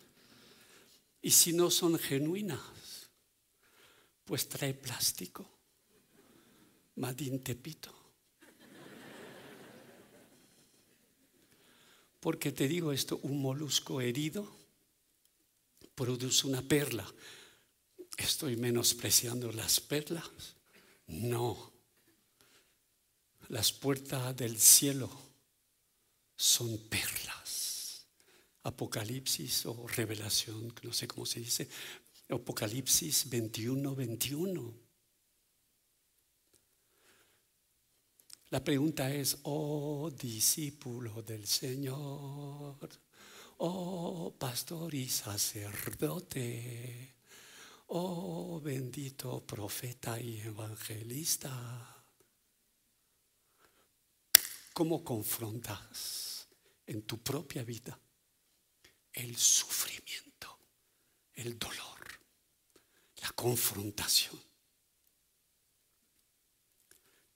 Y 1.20 1.30
si 1.30 1.52
no 1.52 1.70
son 1.70 1.98
genuinas, 1.98 3.10
pues 4.24 4.48
trae 4.48 4.72
plástico 4.72 5.61
Madín 6.96 7.42
Tepito. 7.42 7.92
Porque 12.20 12.52
te 12.52 12.68
digo 12.68 12.92
esto, 12.92 13.18
un 13.24 13.42
molusco 13.42 14.00
herido 14.00 14.48
produce 15.94 16.46
una 16.46 16.62
perla. 16.62 17.04
¿Estoy 18.16 18.56
menospreciando 18.56 19.50
las 19.50 19.80
perlas? 19.80 20.30
No. 21.08 21.72
Las 23.48 23.72
puertas 23.72 24.36
del 24.36 24.58
cielo 24.58 25.10
son 26.36 26.78
perlas. 26.88 28.06
Apocalipsis 28.62 29.66
o 29.66 29.86
revelación, 29.88 30.72
no 30.82 30.92
sé 30.92 31.08
cómo 31.08 31.26
se 31.26 31.40
dice. 31.40 31.68
Apocalipsis 32.28 33.28
21, 33.28 33.94
21. 33.96 34.81
La 38.52 38.62
pregunta 38.62 39.10
es, 39.10 39.38
oh 39.44 40.10
discípulo 40.10 41.22
del 41.22 41.46
Señor, 41.46 42.76
oh 43.56 44.36
pastor 44.38 44.94
y 44.94 45.08
sacerdote, 45.08 47.14
oh 47.86 48.60
bendito 48.60 49.40
profeta 49.46 50.20
y 50.20 50.40
evangelista, 50.40 52.04
¿cómo 54.74 55.02
confrontas 55.02 56.46
en 56.84 57.04
tu 57.04 57.22
propia 57.22 57.64
vida 57.64 57.98
el 59.14 59.34
sufrimiento, 59.34 60.58
el 61.32 61.58
dolor, 61.58 62.20
la 63.22 63.30
confrontación? 63.30 64.38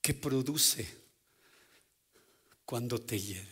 que 0.07 0.13
produce 0.13 1.06
cuando 2.67 2.99
te 2.99 3.17
hieren, 3.17 3.47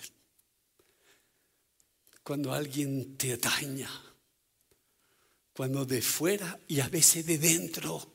cuando 2.22 2.52
alguien 2.52 3.16
te 3.16 3.38
daña, 3.38 3.90
cuando 5.54 5.86
de 5.86 6.02
fuera 6.02 6.60
y 6.68 6.82
a 6.82 6.90
veces 6.90 7.26
de 7.26 7.38
dentro. 7.38 8.12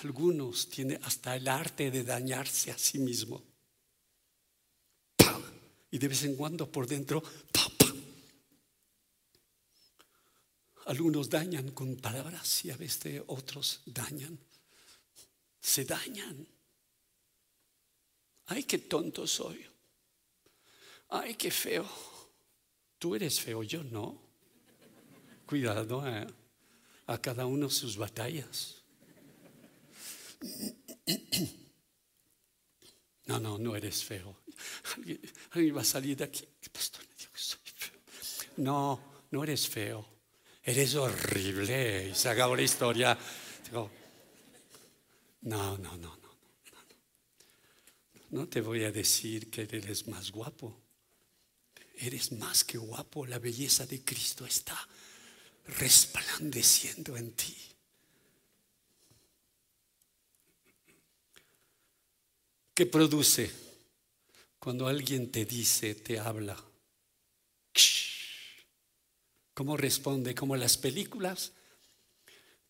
Algunos 0.00 0.70
tienen 0.70 0.98
hasta 1.04 1.36
el 1.36 1.46
arte 1.46 1.90
de 1.90 2.02
dañarse 2.02 2.70
a 2.70 2.78
sí 2.78 2.98
mismo. 2.98 3.44
Y 5.90 5.98
de 5.98 6.08
vez 6.08 6.24
en 6.24 6.34
cuando 6.34 6.72
por 6.72 6.86
dentro, 6.86 7.22
algunos 10.86 11.28
dañan 11.28 11.72
con 11.72 11.96
palabras 11.96 12.64
y 12.64 12.70
a 12.70 12.78
veces 12.78 13.22
otros 13.26 13.82
dañan. 13.84 14.38
Se 15.60 15.84
dañan. 15.84 16.48
Ay, 18.52 18.64
qué 18.64 18.78
tonto 18.80 19.26
soy. 19.26 19.64
Ay, 21.08 21.36
qué 21.36 21.50
feo. 21.50 21.88
Tú 22.98 23.14
eres 23.14 23.40
feo, 23.40 23.62
yo 23.62 23.82
no. 23.82 24.20
Cuidado, 25.46 26.06
eh. 26.06 26.26
a 27.06 27.18
cada 27.18 27.46
uno 27.46 27.70
sus 27.70 27.96
batallas. 27.96 28.82
No, 33.24 33.40
no, 33.40 33.56
no 33.56 33.74
eres 33.74 34.04
feo. 34.04 34.42
Alguien, 35.52 35.74
va 35.74 35.80
a 35.80 35.84
salir 35.84 36.18
de 36.18 36.24
aquí. 36.24 36.46
pastor 36.70 37.08
me 37.08 37.14
dijo 37.16 37.32
que 37.32 37.38
soy 37.38 37.60
feo. 37.64 38.00
No, 38.58 39.00
no 39.30 39.44
eres 39.44 39.66
feo. 39.66 40.06
Eres 40.62 40.94
horrible. 40.94 42.10
Y 42.10 42.14
se 42.14 42.28
acabó 42.28 42.54
la 42.54 42.62
historia. 42.62 43.16
no, 43.72 43.88
no, 45.40 45.78
no, 45.78 45.96
no. 45.96 46.21
No 48.32 48.48
te 48.48 48.62
voy 48.62 48.82
a 48.84 48.90
decir 48.90 49.50
que 49.50 49.68
eres 49.70 50.08
más 50.08 50.32
guapo. 50.32 50.80
Eres 51.96 52.32
más 52.32 52.64
que 52.64 52.78
guapo. 52.78 53.26
La 53.26 53.38
belleza 53.38 53.84
de 53.84 54.02
Cristo 54.02 54.46
está 54.46 54.88
resplandeciendo 55.66 57.14
en 57.14 57.32
ti. 57.32 57.54
¿Qué 62.72 62.86
produce 62.86 63.50
cuando 64.58 64.88
alguien 64.88 65.30
te 65.30 65.44
dice, 65.44 65.94
te 65.94 66.18
habla? 66.18 66.56
¿Cómo 69.52 69.76
responde? 69.76 70.34
Como 70.34 70.56
las 70.56 70.78
películas. 70.78 71.52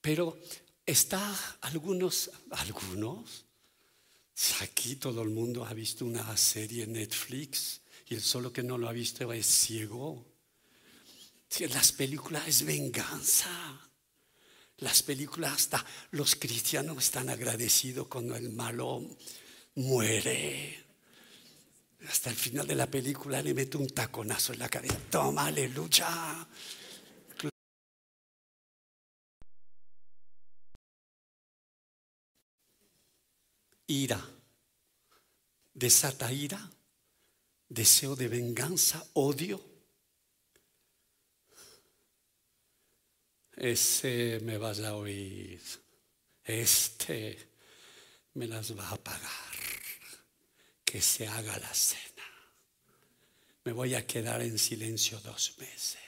Pero 0.01 0.37
está 0.85 1.57
algunos, 1.61 2.33
algunos 2.51 3.45
Aquí 4.61 4.97
todo 4.97 5.23
el 5.23 5.31
mundo 5.31 5.65
ha 5.65 5.75
visto 5.75 6.05
una 6.05 6.37
serie 6.37 6.85
en 6.85 6.95
Netflix 6.95 7.81
y 8.09 8.15
el 8.15 8.23
solo 8.23 8.53
que 8.53 8.63
no 8.63 8.79
lo 8.79 8.89
ha 8.89 8.93
visto 8.93 9.33
es 9.33 9.47
ciego. 9.47 10.25
Las 11.61 11.93
películas 11.93 12.49
es 12.49 12.65
venganza. 12.65 13.51
Las 14.79 15.03
películas 15.03 15.53
hasta 15.53 15.85
los 16.13 16.35
cristianos 16.37 16.99
están 16.99 17.29
agradecidos 17.29 18.09
cuando 18.09 18.35
el 18.35 18.51
malo 18.51 19.07
muere. 19.77 20.83
Hasta 22.09 22.31
el 22.31 22.37
final 22.37 22.67
de 22.67 22.75
la 22.75 22.91
película 22.91 23.43
le 23.43 23.55
mete 23.55 23.77
un 23.77 23.89
taconazo 23.89 24.55
en 24.55 24.59
la 24.59 24.69
cabeza. 24.69 24.99
Toma, 25.11 25.47
aleluya. 25.47 26.49
Ira, 33.87 34.21
desata 35.75 36.33
ira, 36.33 36.71
deseo 37.69 38.15
de 38.17 38.29
venganza, 38.29 39.05
odio. 39.15 39.73
Ese 43.55 44.41
me 44.43 44.59
vas 44.59 44.81
a 44.81 44.97
oír, 44.97 45.61
este 46.45 47.53
me 48.35 48.47
las 48.47 48.77
va 48.77 48.91
a 48.91 48.97
pagar, 48.97 49.31
que 50.85 51.01
se 51.01 51.27
haga 51.27 51.59
la 51.59 51.75
cena. 51.75 52.03
Me 53.65 53.73
voy 53.73 53.95
a 53.95 54.07
quedar 54.07 54.43
en 54.43 54.59
silencio 54.59 55.21
dos 55.21 55.57
meses. 55.59 55.99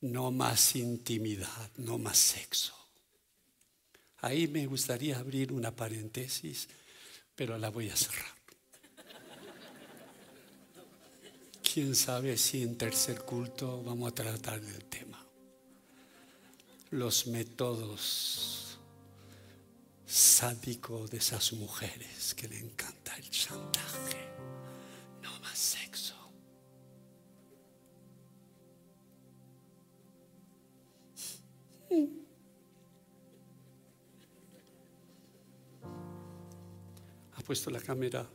No 0.00 0.30
más 0.30 0.76
intimidad, 0.76 1.70
no 1.76 1.98
más 1.98 2.18
sexo. 2.18 2.77
Ahí 4.20 4.48
me 4.48 4.66
gustaría 4.66 5.18
abrir 5.18 5.52
una 5.52 5.74
paréntesis, 5.74 6.68
pero 7.34 7.56
la 7.56 7.70
voy 7.70 7.88
a 7.88 7.96
cerrar. 7.96 8.34
Quién 11.62 11.94
sabe 11.94 12.36
si 12.36 12.62
en 12.62 12.76
tercer 12.76 13.20
culto 13.22 13.82
vamos 13.82 14.10
a 14.10 14.14
tratar 14.14 14.60
del 14.60 14.84
tema. 14.86 15.24
Los 16.90 17.26
métodos 17.26 18.78
sádicos 20.06 21.10
de 21.10 21.18
esas 21.18 21.52
mujeres 21.52 22.34
que 22.34 22.48
le 22.48 22.58
encanta 22.58 23.14
el 23.16 23.28
chantaje. 23.30 24.37
Puesto 37.48 37.70
la 37.70 37.80
cámara. 37.80 38.28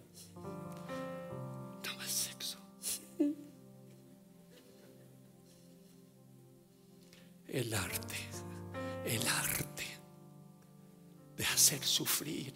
No 1.85 1.95
más 1.97 2.09
sexo. 2.09 2.57
El 7.47 7.71
arte, 7.75 8.17
el 9.05 9.27
arte 9.27 9.85
de 11.37 11.45
hacer 11.45 11.83
sufrir 11.83 12.55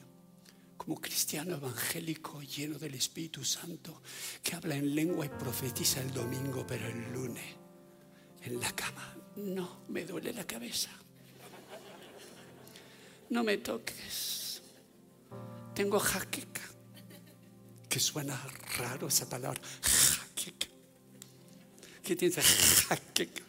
como 0.77 0.99
cristiano 0.99 1.57
evangélico 1.57 2.41
lleno 2.41 2.79
del 2.79 2.95
Espíritu 2.95 3.45
Santo 3.45 4.01
que 4.41 4.55
habla 4.55 4.75
en 4.77 4.95
lengua 4.95 5.27
y 5.27 5.29
profetiza 5.29 6.01
el 6.01 6.11
domingo, 6.11 6.65
pero 6.65 6.87
el 6.87 7.13
lunes 7.13 7.55
en 8.41 8.59
la 8.59 8.71
cama 8.71 9.15
no 9.35 9.83
me 9.89 10.05
duele 10.05 10.33
la 10.33 10.47
cabeza. 10.47 10.89
No 13.29 13.43
me 13.43 13.57
toques. 13.57 14.46
Tengo 15.77 15.99
jaqueca. 15.99 16.63
Que 17.87 17.99
suena 17.99 18.35
raro 18.79 19.09
esa 19.09 19.29
palabra. 19.29 19.61
Jaqueca. 19.83 20.65
¿Qué 22.01 22.15
tienes? 22.15 22.43
Jaqueca. 22.89 23.43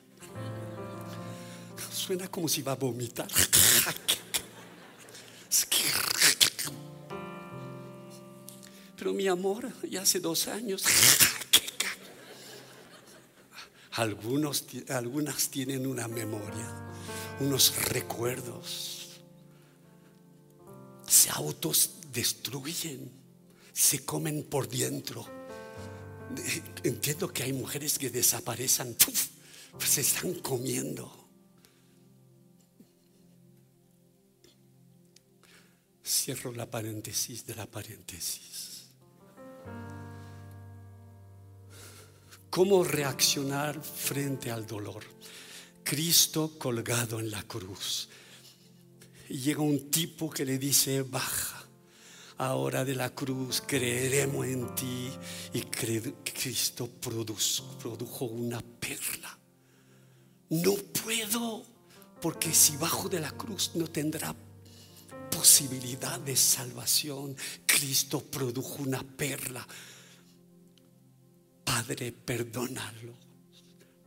Suena 1.91 2.29
como 2.31 2.47
si 2.47 2.61
va 2.61 2.73
a 2.73 2.75
vomitar. 2.75 3.29
Pero 8.99 9.15
mi 9.15 9.27
amor, 9.27 9.73
ya 9.89 10.03
hace 10.03 10.21
dos 10.21 10.49
años. 10.49 10.85
Algunos, 13.93 14.67
algunas 14.91 15.49
tienen 15.49 15.87
una 15.87 16.07
memoria, 16.09 16.93
unos 17.41 17.75
recuerdos. 17.87 19.19
Se 21.07 21.31
autodestruyen, 22.09 23.11
se 23.73 24.05
comen 24.05 24.45
por 24.45 24.69
dentro. 24.69 25.27
Entiendo 26.83 27.33
que 27.33 27.43
hay 27.45 27.53
mujeres 27.53 27.99
que 27.99 28.11
desaparecen, 28.11 28.97
pues 29.73 29.91
se 29.91 30.01
están 30.01 30.35
comiendo. 30.35 31.15
Cierro 36.05 36.53
la 36.53 36.67
paréntesis 36.67 37.47
de 37.47 37.55
la 37.55 37.67
paréntesis. 37.67 38.87
¿Cómo 42.51 42.83
reaccionar 42.83 43.83
frente 43.83 44.51
al 44.51 44.67
dolor? 44.67 45.05
Cristo 45.85 46.59
colgado 46.59 47.21
en 47.21 47.31
la 47.31 47.43
cruz. 47.43 48.09
Llega 49.29 49.61
un 49.61 49.91
tipo 49.91 50.31
que 50.31 50.47
le 50.47 50.59
dice, 50.59 51.03
baja, 51.03 51.58
ahora 52.39 52.85
de 52.85 52.95
la 52.95 53.11
cruz 53.15 53.63
creeremos 53.67 54.47
en 54.47 54.75
ti. 54.75 55.11
Y 55.53 55.61
Cristo 55.63 56.89
produjo 56.89 58.25
una 58.25 58.61
perla. 58.61 59.39
No 60.51 60.75
puedo, 61.05 61.65
porque 62.21 62.53
si 62.55 62.77
bajo 62.77 63.09
de 63.09 63.21
la 63.21 63.31
cruz 63.33 63.73
no 63.75 63.87
tendrá 63.87 64.35
posibilidad 65.31 66.19
de 66.21 66.35
salvación. 66.35 67.37
Cristo 67.67 68.21
produjo 68.21 68.83
una 68.83 69.03
perla 69.03 69.67
Padre, 71.69 72.13
perdónalo, 72.13 73.13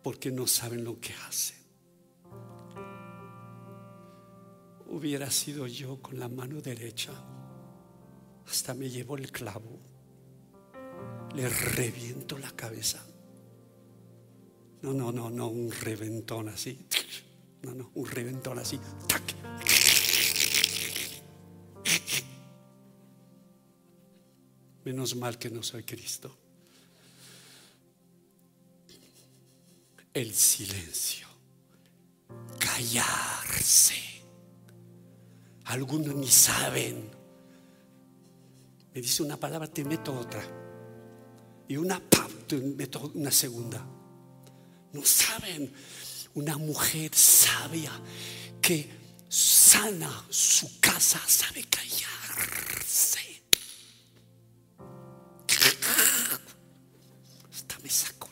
porque 0.01 0.31
no 0.31 0.47
saben 0.47 0.83
lo 0.83 0.99
que 0.99 1.13
hacen. 1.13 1.57
Hubiera 4.87 5.29
sido 5.29 5.67
yo 5.67 6.01
con 6.01 6.19
la 6.19 6.27
mano 6.27 6.59
derecha, 6.59 7.11
hasta 8.51 8.73
me 8.73 8.89
llevo 8.89 9.17
el 9.17 9.31
clavo, 9.31 9.79
le 11.33 11.49
reviento 11.49 12.37
la 12.37 12.51
cabeza. 12.51 13.03
No, 14.81 14.93
no, 14.93 15.11
no, 15.11 15.29
no, 15.29 15.47
un 15.47 15.71
reventón 15.71 16.49
así. 16.49 16.77
No, 17.63 17.73
no, 17.73 17.91
un 17.95 18.05
reventón 18.07 18.59
así. 18.59 18.79
Menos 24.83 25.15
mal 25.15 25.37
que 25.37 25.49
no 25.49 25.63
soy 25.63 25.83
Cristo. 25.83 26.35
el 30.13 30.33
silencio, 30.33 31.27
callarse. 32.59 33.95
Algunos 35.65 36.15
ni 36.15 36.27
saben. 36.27 37.20
Me 38.93 39.01
dice 39.01 39.23
una 39.23 39.37
palabra, 39.37 39.67
te 39.67 39.85
meto 39.85 40.13
otra. 40.13 40.43
Y 41.67 41.77
una, 41.77 41.99
¡pam! 41.99 42.29
te 42.47 42.57
meto 42.57 43.11
una 43.13 43.31
segunda. 43.31 43.85
No 44.91 45.05
saben. 45.05 45.73
Una 46.33 46.57
mujer 46.57 47.13
sabia 47.13 47.91
que 48.61 48.89
sana 49.27 50.25
su 50.29 50.79
casa, 50.79 51.19
sabe 51.27 51.63
callarse. 51.65 53.41
Hasta 57.51 57.79
me 57.79 57.89
sacó. 57.89 58.29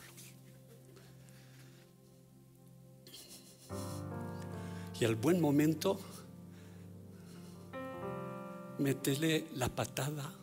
Y 4.99 5.05
al 5.05 5.15
buen 5.15 5.39
momento, 5.39 5.97
metele 8.79 9.47
la 9.55 9.69
patada 9.69 10.38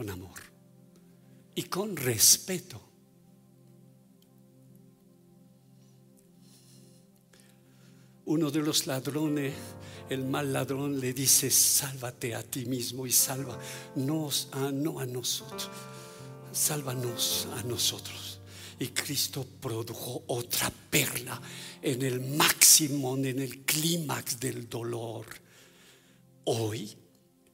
con 0.00 0.08
amor 0.08 0.40
y 1.54 1.64
con 1.64 1.94
respeto. 1.94 2.80
Uno 8.24 8.50
de 8.50 8.60
los 8.60 8.86
ladrones, 8.86 9.52
el 10.08 10.24
mal 10.24 10.54
ladrón, 10.54 10.98
le 10.98 11.12
dice, 11.12 11.50
sálvate 11.50 12.34
a 12.34 12.42
ti 12.42 12.64
mismo 12.64 13.06
y 13.06 13.12
salva, 13.12 13.58
a, 13.58 14.72
no 14.72 15.00
a 15.00 15.04
nosotros, 15.04 15.68
sálvanos 16.50 17.46
a 17.58 17.62
nosotros. 17.64 18.40
Y 18.78 18.88
Cristo 18.88 19.46
produjo 19.60 20.24
otra 20.28 20.72
perla 20.88 21.38
en 21.82 22.00
el 22.00 22.22
máximo, 22.22 23.18
en 23.18 23.38
el 23.38 23.66
clímax 23.66 24.40
del 24.40 24.66
dolor. 24.66 25.26
Hoy 26.44 26.96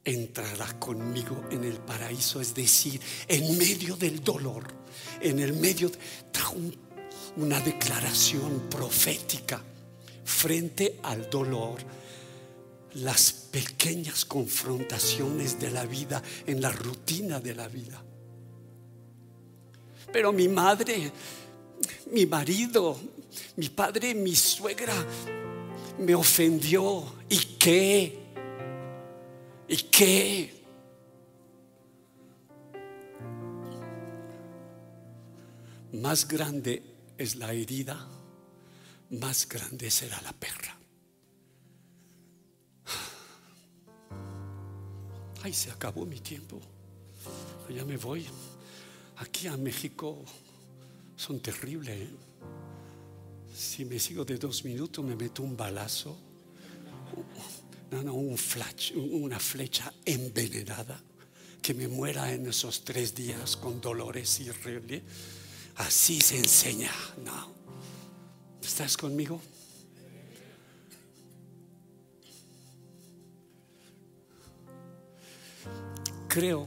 entrará 0.06 0.78
conmigo 0.78 1.44
en 1.50 1.64
el 1.64 1.78
paraíso, 1.78 2.40
es 2.40 2.54
decir, 2.54 3.00
en 3.26 3.58
medio 3.58 3.96
del 3.96 4.22
dolor, 4.22 4.64
en 5.20 5.40
el 5.40 5.52
medio, 5.52 5.90
trajo 6.30 6.54
una 7.36 7.60
declaración 7.60 8.68
profética 8.70 9.60
frente 10.24 11.00
al 11.02 11.28
dolor 11.28 11.78
las 12.94 13.32
pequeñas 13.32 14.24
confrontaciones 14.24 15.58
de 15.58 15.70
la 15.70 15.84
vida, 15.84 16.22
en 16.46 16.62
la 16.62 16.70
rutina 16.70 17.40
de 17.40 17.54
la 17.54 17.68
vida. 17.68 18.02
Pero 20.12 20.32
mi 20.32 20.48
madre, 20.48 21.12
mi 22.12 22.26
marido, 22.26 22.96
mi 23.56 23.68
padre, 23.68 24.14
mi 24.14 24.36
suegra 24.36 24.94
me 25.98 26.14
ofendió. 26.14 27.04
¿Y 27.28 27.38
qué? 27.58 28.25
¿Y 29.68 29.76
qué? 29.76 30.64
Más 35.92 36.28
grande 36.28 36.82
es 37.18 37.36
la 37.36 37.52
herida, 37.52 38.06
más 39.10 39.48
grande 39.48 39.90
será 39.90 40.20
la 40.22 40.32
perra. 40.32 40.76
Ay, 45.42 45.52
se 45.52 45.70
acabó 45.70 46.04
mi 46.06 46.20
tiempo. 46.20 46.60
Ya 47.68 47.84
me 47.84 47.96
voy. 47.96 48.26
Aquí 49.16 49.46
a 49.48 49.56
México 49.56 50.24
son 51.16 51.40
terribles. 51.40 51.96
¿eh? 51.96 52.10
Si 53.54 53.84
me 53.84 53.98
sigo 53.98 54.24
de 54.24 54.36
dos 54.36 54.64
minutos, 54.64 55.04
me 55.04 55.16
meto 55.16 55.42
un 55.42 55.56
balazo. 55.56 56.25
No, 57.90 58.02
no, 58.02 58.14
un 58.14 58.36
flash, 58.36 58.92
una 58.94 59.38
flecha 59.38 59.92
envenenada 60.04 61.00
que 61.62 61.74
me 61.74 61.88
muera 61.88 62.32
en 62.32 62.46
esos 62.46 62.84
tres 62.84 63.14
días 63.14 63.56
con 63.56 63.80
dolores 63.80 64.40
y 64.40 64.50
Así 65.76 66.20
se 66.20 66.38
enseña. 66.38 66.92
No. 67.24 67.52
¿Estás 68.62 68.96
conmigo? 68.96 69.40
Creo 76.28 76.66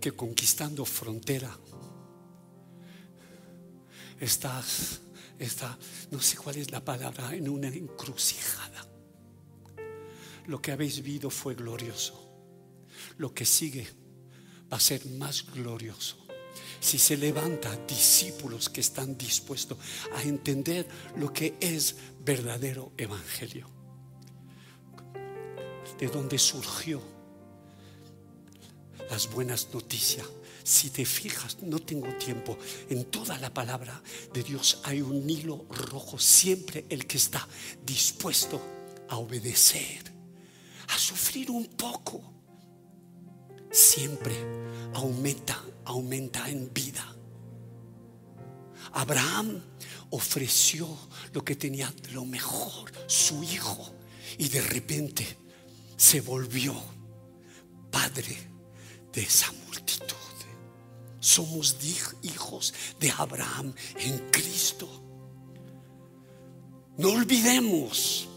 que 0.00 0.12
conquistando 0.12 0.84
frontera 0.84 1.56
estás, 4.20 5.00
está, 5.38 5.78
no 6.10 6.20
sé 6.20 6.36
cuál 6.36 6.56
es 6.56 6.70
la 6.70 6.84
palabra, 6.84 7.34
en 7.34 7.48
una 7.48 7.68
encrucijada. 7.68 8.77
Lo 10.48 10.60
que 10.62 10.72
habéis 10.72 11.02
vivido 11.02 11.28
fue 11.28 11.54
glorioso. 11.54 12.26
Lo 13.18 13.32
que 13.34 13.44
sigue 13.44 13.86
va 14.72 14.78
a 14.78 14.80
ser 14.80 15.04
más 15.06 15.44
glorioso. 15.52 16.16
Si 16.80 16.98
se 16.98 17.18
levanta 17.18 17.76
discípulos 17.86 18.70
que 18.70 18.80
están 18.80 19.16
dispuestos 19.18 19.76
a 20.14 20.22
entender 20.22 20.88
lo 21.16 21.32
que 21.32 21.54
es 21.60 21.96
verdadero 22.24 22.92
evangelio. 22.96 23.68
De 25.98 26.06
donde 26.08 26.38
surgió 26.38 27.02
las 29.10 29.30
buenas 29.30 29.68
noticias. 29.74 30.26
Si 30.64 30.88
te 30.88 31.04
fijas, 31.04 31.58
no 31.62 31.78
tengo 31.78 32.08
tiempo, 32.14 32.56
en 32.88 33.04
toda 33.06 33.36
la 33.38 33.52
palabra 33.52 34.02
de 34.32 34.42
Dios 34.42 34.80
hay 34.84 35.02
un 35.02 35.28
hilo 35.28 35.66
rojo, 35.68 36.18
siempre 36.18 36.86
el 36.88 37.06
que 37.06 37.18
está 37.18 37.46
dispuesto 37.84 38.60
a 39.08 39.16
obedecer, 39.16 40.17
sufrir 40.98 41.50
un 41.50 41.66
poco, 41.66 42.20
siempre 43.70 44.34
aumenta, 44.94 45.62
aumenta 45.84 46.48
en 46.48 46.72
vida. 46.72 47.14
Abraham 48.92 49.62
ofreció 50.10 50.88
lo 51.32 51.44
que 51.44 51.56
tenía 51.56 51.92
lo 52.12 52.24
mejor, 52.24 52.90
su 53.06 53.42
hijo, 53.42 53.94
y 54.38 54.48
de 54.48 54.60
repente 54.60 55.38
se 55.96 56.20
volvió 56.20 56.74
padre 57.90 58.36
de 59.12 59.22
esa 59.22 59.52
multitud. 59.66 60.16
Somos 61.20 61.76
hijos 62.22 62.72
de 63.00 63.10
Abraham 63.10 63.74
en 63.98 64.30
Cristo. 64.30 64.88
No 66.96 67.10
olvidemos 67.10 68.28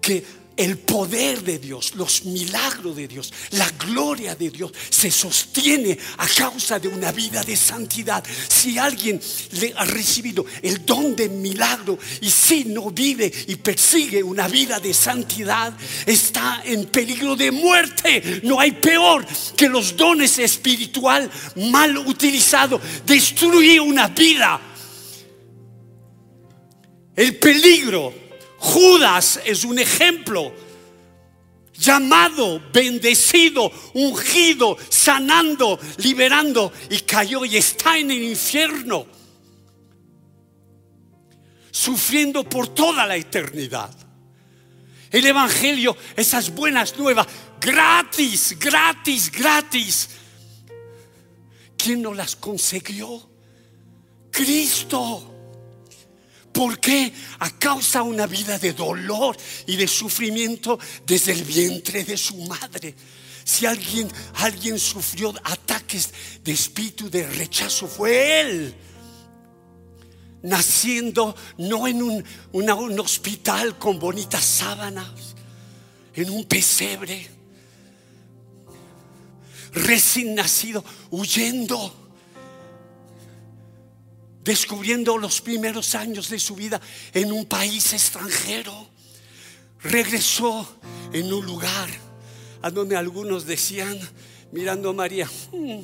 que 0.00 0.24
el 0.60 0.76
poder 0.76 1.42
de 1.42 1.58
Dios, 1.58 1.94
los 1.94 2.26
milagros 2.26 2.94
de 2.94 3.08
Dios, 3.08 3.32
la 3.52 3.66
gloria 3.70 4.34
de 4.34 4.50
Dios 4.50 4.70
se 4.90 5.10
sostiene 5.10 5.96
a 6.18 6.28
causa 6.28 6.78
de 6.78 6.86
una 6.86 7.12
vida 7.12 7.42
de 7.42 7.56
santidad. 7.56 8.22
Si 8.46 8.76
alguien 8.76 9.18
le 9.52 9.72
ha 9.74 9.86
recibido 9.86 10.44
el 10.60 10.84
don 10.84 11.16
de 11.16 11.30
milagro 11.30 11.98
y 12.20 12.30
si 12.30 12.66
no 12.66 12.90
vive 12.90 13.32
y 13.46 13.56
persigue 13.56 14.22
una 14.22 14.48
vida 14.48 14.78
de 14.78 14.92
santidad, 14.92 15.72
está 16.04 16.60
en 16.66 16.84
peligro 16.88 17.36
de 17.36 17.50
muerte. 17.50 18.42
No 18.44 18.60
hay 18.60 18.72
peor 18.72 19.24
que 19.56 19.66
los 19.66 19.96
dones 19.96 20.38
espiritual 20.38 21.30
mal 21.56 21.96
utilizados 21.96 22.82
destruir 23.06 23.80
una 23.80 24.08
vida. 24.08 24.60
El 27.16 27.38
peligro 27.38 28.19
Judas 28.60 29.40
es 29.44 29.64
un 29.64 29.78
ejemplo. 29.78 30.52
Llamado, 31.72 32.60
bendecido, 32.72 33.72
ungido, 33.94 34.76
sanando, 34.90 35.80
liberando 35.96 36.70
y 36.90 37.00
cayó 37.00 37.46
y 37.46 37.56
está 37.56 37.96
en 37.96 38.10
el 38.10 38.22
infierno. 38.22 39.06
Sufriendo 41.70 42.44
por 42.44 42.68
toda 42.68 43.06
la 43.06 43.16
eternidad. 43.16 43.96
El 45.10 45.26
Evangelio, 45.26 45.96
esas 46.14 46.54
buenas 46.54 46.98
nuevas, 46.98 47.26
gratis, 47.58 48.58
gratis, 48.60 49.32
gratis. 49.32 50.10
¿Quién 51.78 52.02
no 52.02 52.12
las 52.12 52.36
consiguió? 52.36 53.26
Cristo. 54.30 55.29
¿Por 56.52 56.80
qué? 56.80 57.12
A 57.38 57.50
causa 57.50 58.00
de 58.00 58.06
una 58.06 58.26
vida 58.26 58.58
de 58.58 58.72
dolor 58.72 59.36
y 59.66 59.76
de 59.76 59.86
sufrimiento 59.86 60.78
desde 61.06 61.32
el 61.32 61.44
vientre 61.44 62.04
de 62.04 62.16
su 62.16 62.36
madre. 62.46 62.94
Si 63.44 63.66
alguien, 63.66 64.08
alguien 64.34 64.78
sufrió 64.78 65.32
ataques 65.44 66.10
de 66.42 66.52
espíritu 66.52 67.08
de 67.08 67.28
rechazo, 67.28 67.86
fue 67.86 68.40
él. 68.40 68.74
Naciendo 70.42 71.36
no 71.58 71.86
en 71.86 72.02
un, 72.02 72.24
un 72.52 73.00
hospital 73.00 73.78
con 73.78 73.98
bonitas 73.98 74.44
sábanas, 74.44 75.34
en 76.14 76.30
un 76.30 76.44
pesebre, 76.44 77.28
recién 79.72 80.34
nacido, 80.34 80.84
huyendo 81.10 81.99
descubriendo 84.42 85.18
los 85.18 85.40
primeros 85.40 85.94
años 85.94 86.28
de 86.30 86.38
su 86.38 86.54
vida 86.54 86.80
en 87.12 87.32
un 87.32 87.46
país 87.46 87.92
extranjero. 87.92 88.88
Regresó 89.82 90.76
en 91.12 91.32
un 91.32 91.44
lugar 91.44 91.88
a 92.62 92.70
donde 92.70 92.96
algunos 92.96 93.46
decían, 93.46 93.98
mirando 94.52 94.90
a 94.90 94.92
María, 94.92 95.30
hmm, 95.52 95.80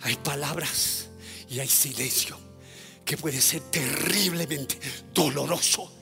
hay 0.00 0.16
palabras 0.16 1.08
y 1.48 1.58
hay 1.60 1.68
silencio 1.68 2.38
que 3.04 3.16
puede 3.16 3.40
ser 3.40 3.62
terriblemente 3.62 4.78
doloroso. 5.14 5.92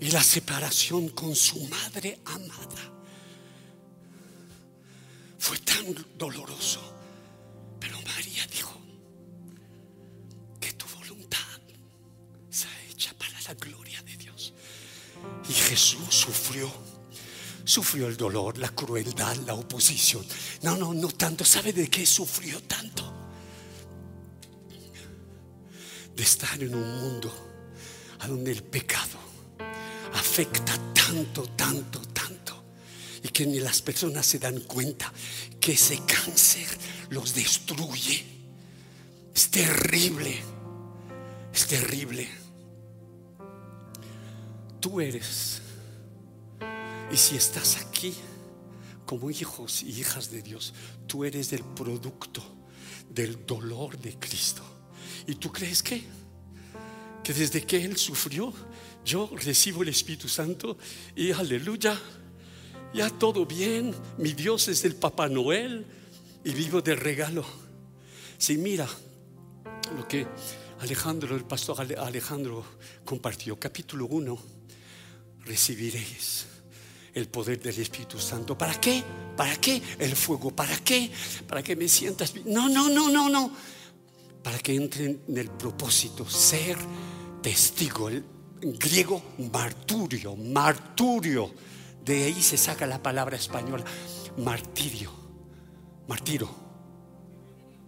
Y 0.00 0.10
la 0.10 0.22
separación 0.22 1.08
con 1.10 1.34
su 1.34 1.60
madre 1.68 2.18
amada 2.26 2.92
fue 5.38 5.58
tan 5.58 5.94
doloroso 6.18 6.94
Y 15.48 15.52
Jesús 15.52 16.08
sufrió, 16.10 16.70
sufrió 17.64 18.06
el 18.06 18.16
dolor, 18.16 18.58
la 18.58 18.70
crueldad, 18.70 19.36
la 19.46 19.54
oposición. 19.54 20.24
No, 20.62 20.76
no, 20.76 20.94
no 20.94 21.08
tanto. 21.08 21.44
¿Sabe 21.44 21.72
de 21.72 21.88
qué 21.88 22.06
sufrió 22.06 22.62
tanto? 22.62 23.12
De 26.16 26.22
estar 26.22 26.62
en 26.62 26.74
un 26.74 27.00
mundo 27.00 27.32
a 28.20 28.28
donde 28.28 28.52
el 28.52 28.62
pecado 28.62 29.18
afecta 30.14 30.78
tanto, 30.94 31.42
tanto, 31.50 32.00
tanto. 32.00 32.64
Y 33.22 33.28
que 33.28 33.46
ni 33.46 33.60
las 33.60 33.82
personas 33.82 34.24
se 34.24 34.38
dan 34.38 34.60
cuenta 34.60 35.12
que 35.60 35.72
ese 35.72 36.00
cáncer 36.06 36.68
los 37.10 37.34
destruye. 37.34 38.24
Es 39.34 39.50
terrible, 39.50 40.42
es 41.52 41.66
terrible. 41.66 42.43
Tú 44.84 45.00
eres, 45.00 45.62
y 47.10 47.16
si 47.16 47.36
estás 47.36 47.78
aquí 47.78 48.14
como 49.06 49.30
hijos 49.30 49.82
y 49.82 49.98
hijas 49.98 50.30
de 50.30 50.42
Dios, 50.42 50.74
tú 51.06 51.24
eres 51.24 51.54
el 51.54 51.64
producto 51.64 52.42
del 53.08 53.46
dolor 53.46 53.96
de 53.98 54.18
Cristo. 54.18 54.62
¿Y 55.26 55.36
tú 55.36 55.50
crees 55.50 55.82
que? 55.82 56.04
Que 57.22 57.32
desde 57.32 57.64
que 57.64 57.82
Él 57.82 57.96
sufrió, 57.96 58.52
yo 59.06 59.30
recibo 59.34 59.82
el 59.82 59.88
Espíritu 59.88 60.28
Santo 60.28 60.76
y 61.16 61.32
aleluya, 61.32 61.98
ya 62.92 63.08
todo 63.08 63.46
bien, 63.46 63.94
mi 64.18 64.34
Dios 64.34 64.68
es 64.68 64.84
el 64.84 64.96
Papá 64.96 65.30
Noel, 65.30 65.86
y 66.44 66.52
vivo 66.52 66.82
de 66.82 66.94
regalo. 66.94 67.42
Si 68.36 68.58
mira 68.58 68.86
lo 69.96 70.06
que 70.06 70.26
Alejandro, 70.80 71.34
el 71.34 71.44
pastor 71.46 71.80
Alejandro 71.80 72.62
compartió, 73.06 73.58
capítulo 73.58 74.04
1, 74.08 74.53
recibiréis 75.44 76.46
el 77.14 77.28
poder 77.28 77.60
del 77.60 77.78
Espíritu 77.78 78.18
Santo. 78.18 78.58
¿Para 78.58 78.80
qué? 78.80 79.02
¿Para 79.36 79.56
qué 79.56 79.80
el 79.98 80.16
fuego? 80.16 80.50
¿Para 80.50 80.76
qué? 80.78 81.10
¿Para 81.46 81.62
que 81.62 81.76
me 81.76 81.88
sientas? 81.88 82.34
No, 82.44 82.68
no, 82.68 82.88
no, 82.88 83.08
no, 83.08 83.28
no. 83.28 83.50
Para 84.42 84.58
que 84.58 84.74
entre 84.74 85.06
en 85.06 85.36
el 85.36 85.50
propósito, 85.50 86.28
ser 86.28 86.76
testigo. 87.42 88.08
El 88.08 88.24
griego, 88.78 89.22
marturio, 89.52 90.36
marturio. 90.36 91.52
De 92.04 92.24
ahí 92.24 92.42
se 92.42 92.58
saca 92.58 92.86
la 92.86 93.02
palabra 93.02 93.36
española, 93.36 93.84
martirio, 94.38 95.10
martiro, 96.06 96.50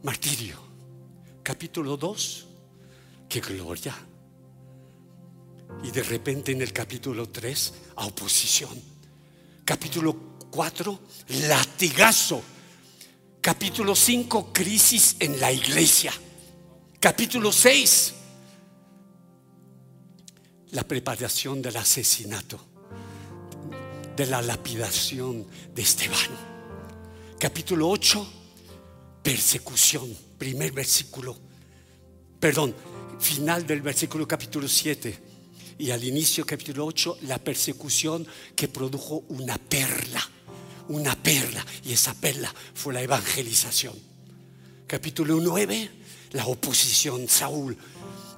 martirio. 0.03 0.57
Capítulo 1.43 1.97
2, 1.97 2.47
qué 3.29 3.41
gloria. 3.41 3.95
Y 5.83 5.91
de 5.91 6.03
repente 6.03 6.53
en 6.53 6.63
el 6.63 6.73
capítulo 6.73 7.29
3, 7.29 7.73
a 7.97 8.07
oposición. 8.07 8.81
Capítulo 9.65 10.17
4, 10.51 11.01
latigazo. 11.49 12.43
Capítulo 13.41 13.95
5, 13.95 14.53
crisis 14.53 15.17
en 15.21 15.39
la 15.39 15.53
iglesia. 15.53 16.13
Capítulo 16.99 17.53
6, 17.53 18.15
la 20.73 20.83
preparación 20.83 21.63
del 21.63 21.77
asesinato, 21.77 22.59
de 24.17 24.27
la 24.27 24.43
lapidación 24.43 25.47
de 25.75 25.83
Esteban. 25.83 26.31
Capítulo 27.39 27.89
8, 27.89 28.27
persecución, 29.23 30.17
primer 30.39 30.73
versículo, 30.73 31.37
perdón, 32.41 32.75
final 33.21 33.67
del 33.67 33.83
versículo 33.83 34.27
capítulo 34.27 34.67
7 34.67 35.36
y 35.79 35.91
al 35.91 36.03
inicio 36.05 36.47
capítulo 36.47 36.87
8, 36.87 37.19
la 37.23 37.39
persecución 37.39 38.27
que 38.55 38.69
produjo 38.69 39.25
una 39.29 39.59
perla, 39.59 40.27
una 40.89 41.15
perla, 41.15 41.65
y 41.85 41.93
esa 41.93 42.15
perla 42.15 42.53
fue 42.75 42.95
la 42.95 43.03
evangelización. 43.03 43.95
Capítulo 44.87 45.39
9, 45.41 45.91
la 46.33 46.47
oposición, 46.47 47.29
Saúl. 47.29 47.77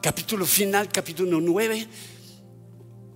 Capítulo 0.03 0.47
final, 0.47 0.89
capítulo 0.89 1.41
9, 1.41 1.89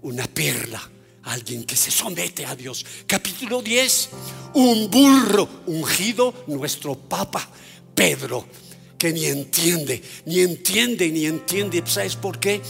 una 0.02 0.26
perla, 0.26 0.90
alguien 1.24 1.64
que 1.64 1.76
se 1.76 1.90
somete 1.90 2.44
a 2.44 2.54
Dios. 2.54 2.84
Capítulo 3.06 3.62
10, 3.62 4.10
un 4.54 4.90
burro 4.90 5.48
ungido, 5.66 6.44
nuestro 6.46 6.94
Papa 6.94 7.48
Pedro, 7.94 8.46
que 8.98 9.12
ni 9.12 9.24
entiende, 9.24 10.02
ni 10.26 10.40
entiende, 10.40 11.10
ni 11.10 11.26
entiende. 11.26 11.82
¿Sabes 11.86 12.16
por 12.16 12.38
qué? 12.38 12.60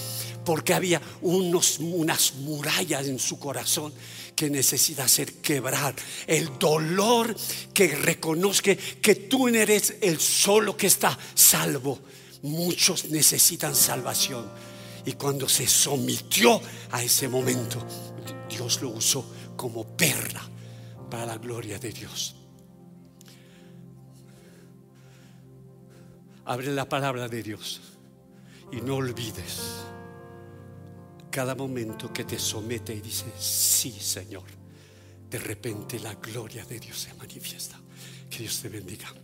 Porque 0.45 0.75
había 0.75 1.01
unos, 1.23 1.79
unas 1.79 2.35
murallas 2.35 3.07
en 3.07 3.19
su 3.19 3.39
corazón 3.39 3.93
que 4.35 4.51
necesita 4.51 5.07
ser 5.09 5.35
quebrar. 5.35 5.95
El 6.27 6.59
dolor 6.59 7.35
que 7.73 7.89
reconozca 7.89 8.75
que 8.75 9.15
tú 9.15 9.49
eres 9.49 9.97
el 10.01 10.19
solo 10.21 10.77
que 10.77 10.87
está 10.87 11.19
salvo. 11.35 12.01
Muchos 12.43 13.07
necesitan 13.07 13.75
salvación. 13.75 14.47
Y 15.05 15.13
cuando 15.13 15.49
se 15.49 15.67
sometió 15.67 16.61
a 16.91 17.03
ese 17.03 17.29
momento, 17.29 17.85
Dios 18.49 18.81
lo 18.83 18.91
usó 18.91 19.25
como 19.57 19.97
perla 19.97 20.43
para 21.11 21.27
la 21.27 21.39
gloria 21.39 21.79
de 21.79 21.93
Dios. 21.93 22.37
Abre 26.45 26.73
la 26.73 26.89
palabra 26.89 27.29
de 27.29 27.43
Dios 27.43 27.81
y 28.73 28.81
no 28.81 28.97
olvides 28.97 29.83
cada 31.33 31.55
momento 31.55 32.13
que 32.13 32.25
te 32.25 32.39
somete 32.39 32.95
y 32.95 33.01
dice, 33.01 33.25
sí, 33.39 33.91
Señor, 33.91 34.45
de 35.31 35.39
repente 35.39 35.99
la 35.99 36.15
gloria 36.17 36.65
de 36.67 36.79
Dios 36.79 36.99
se 36.99 37.15
manifiesta. 37.15 37.81
Que 38.29 38.41
Dios 38.41 38.61
te 38.61 38.69
bendiga. 38.69 39.22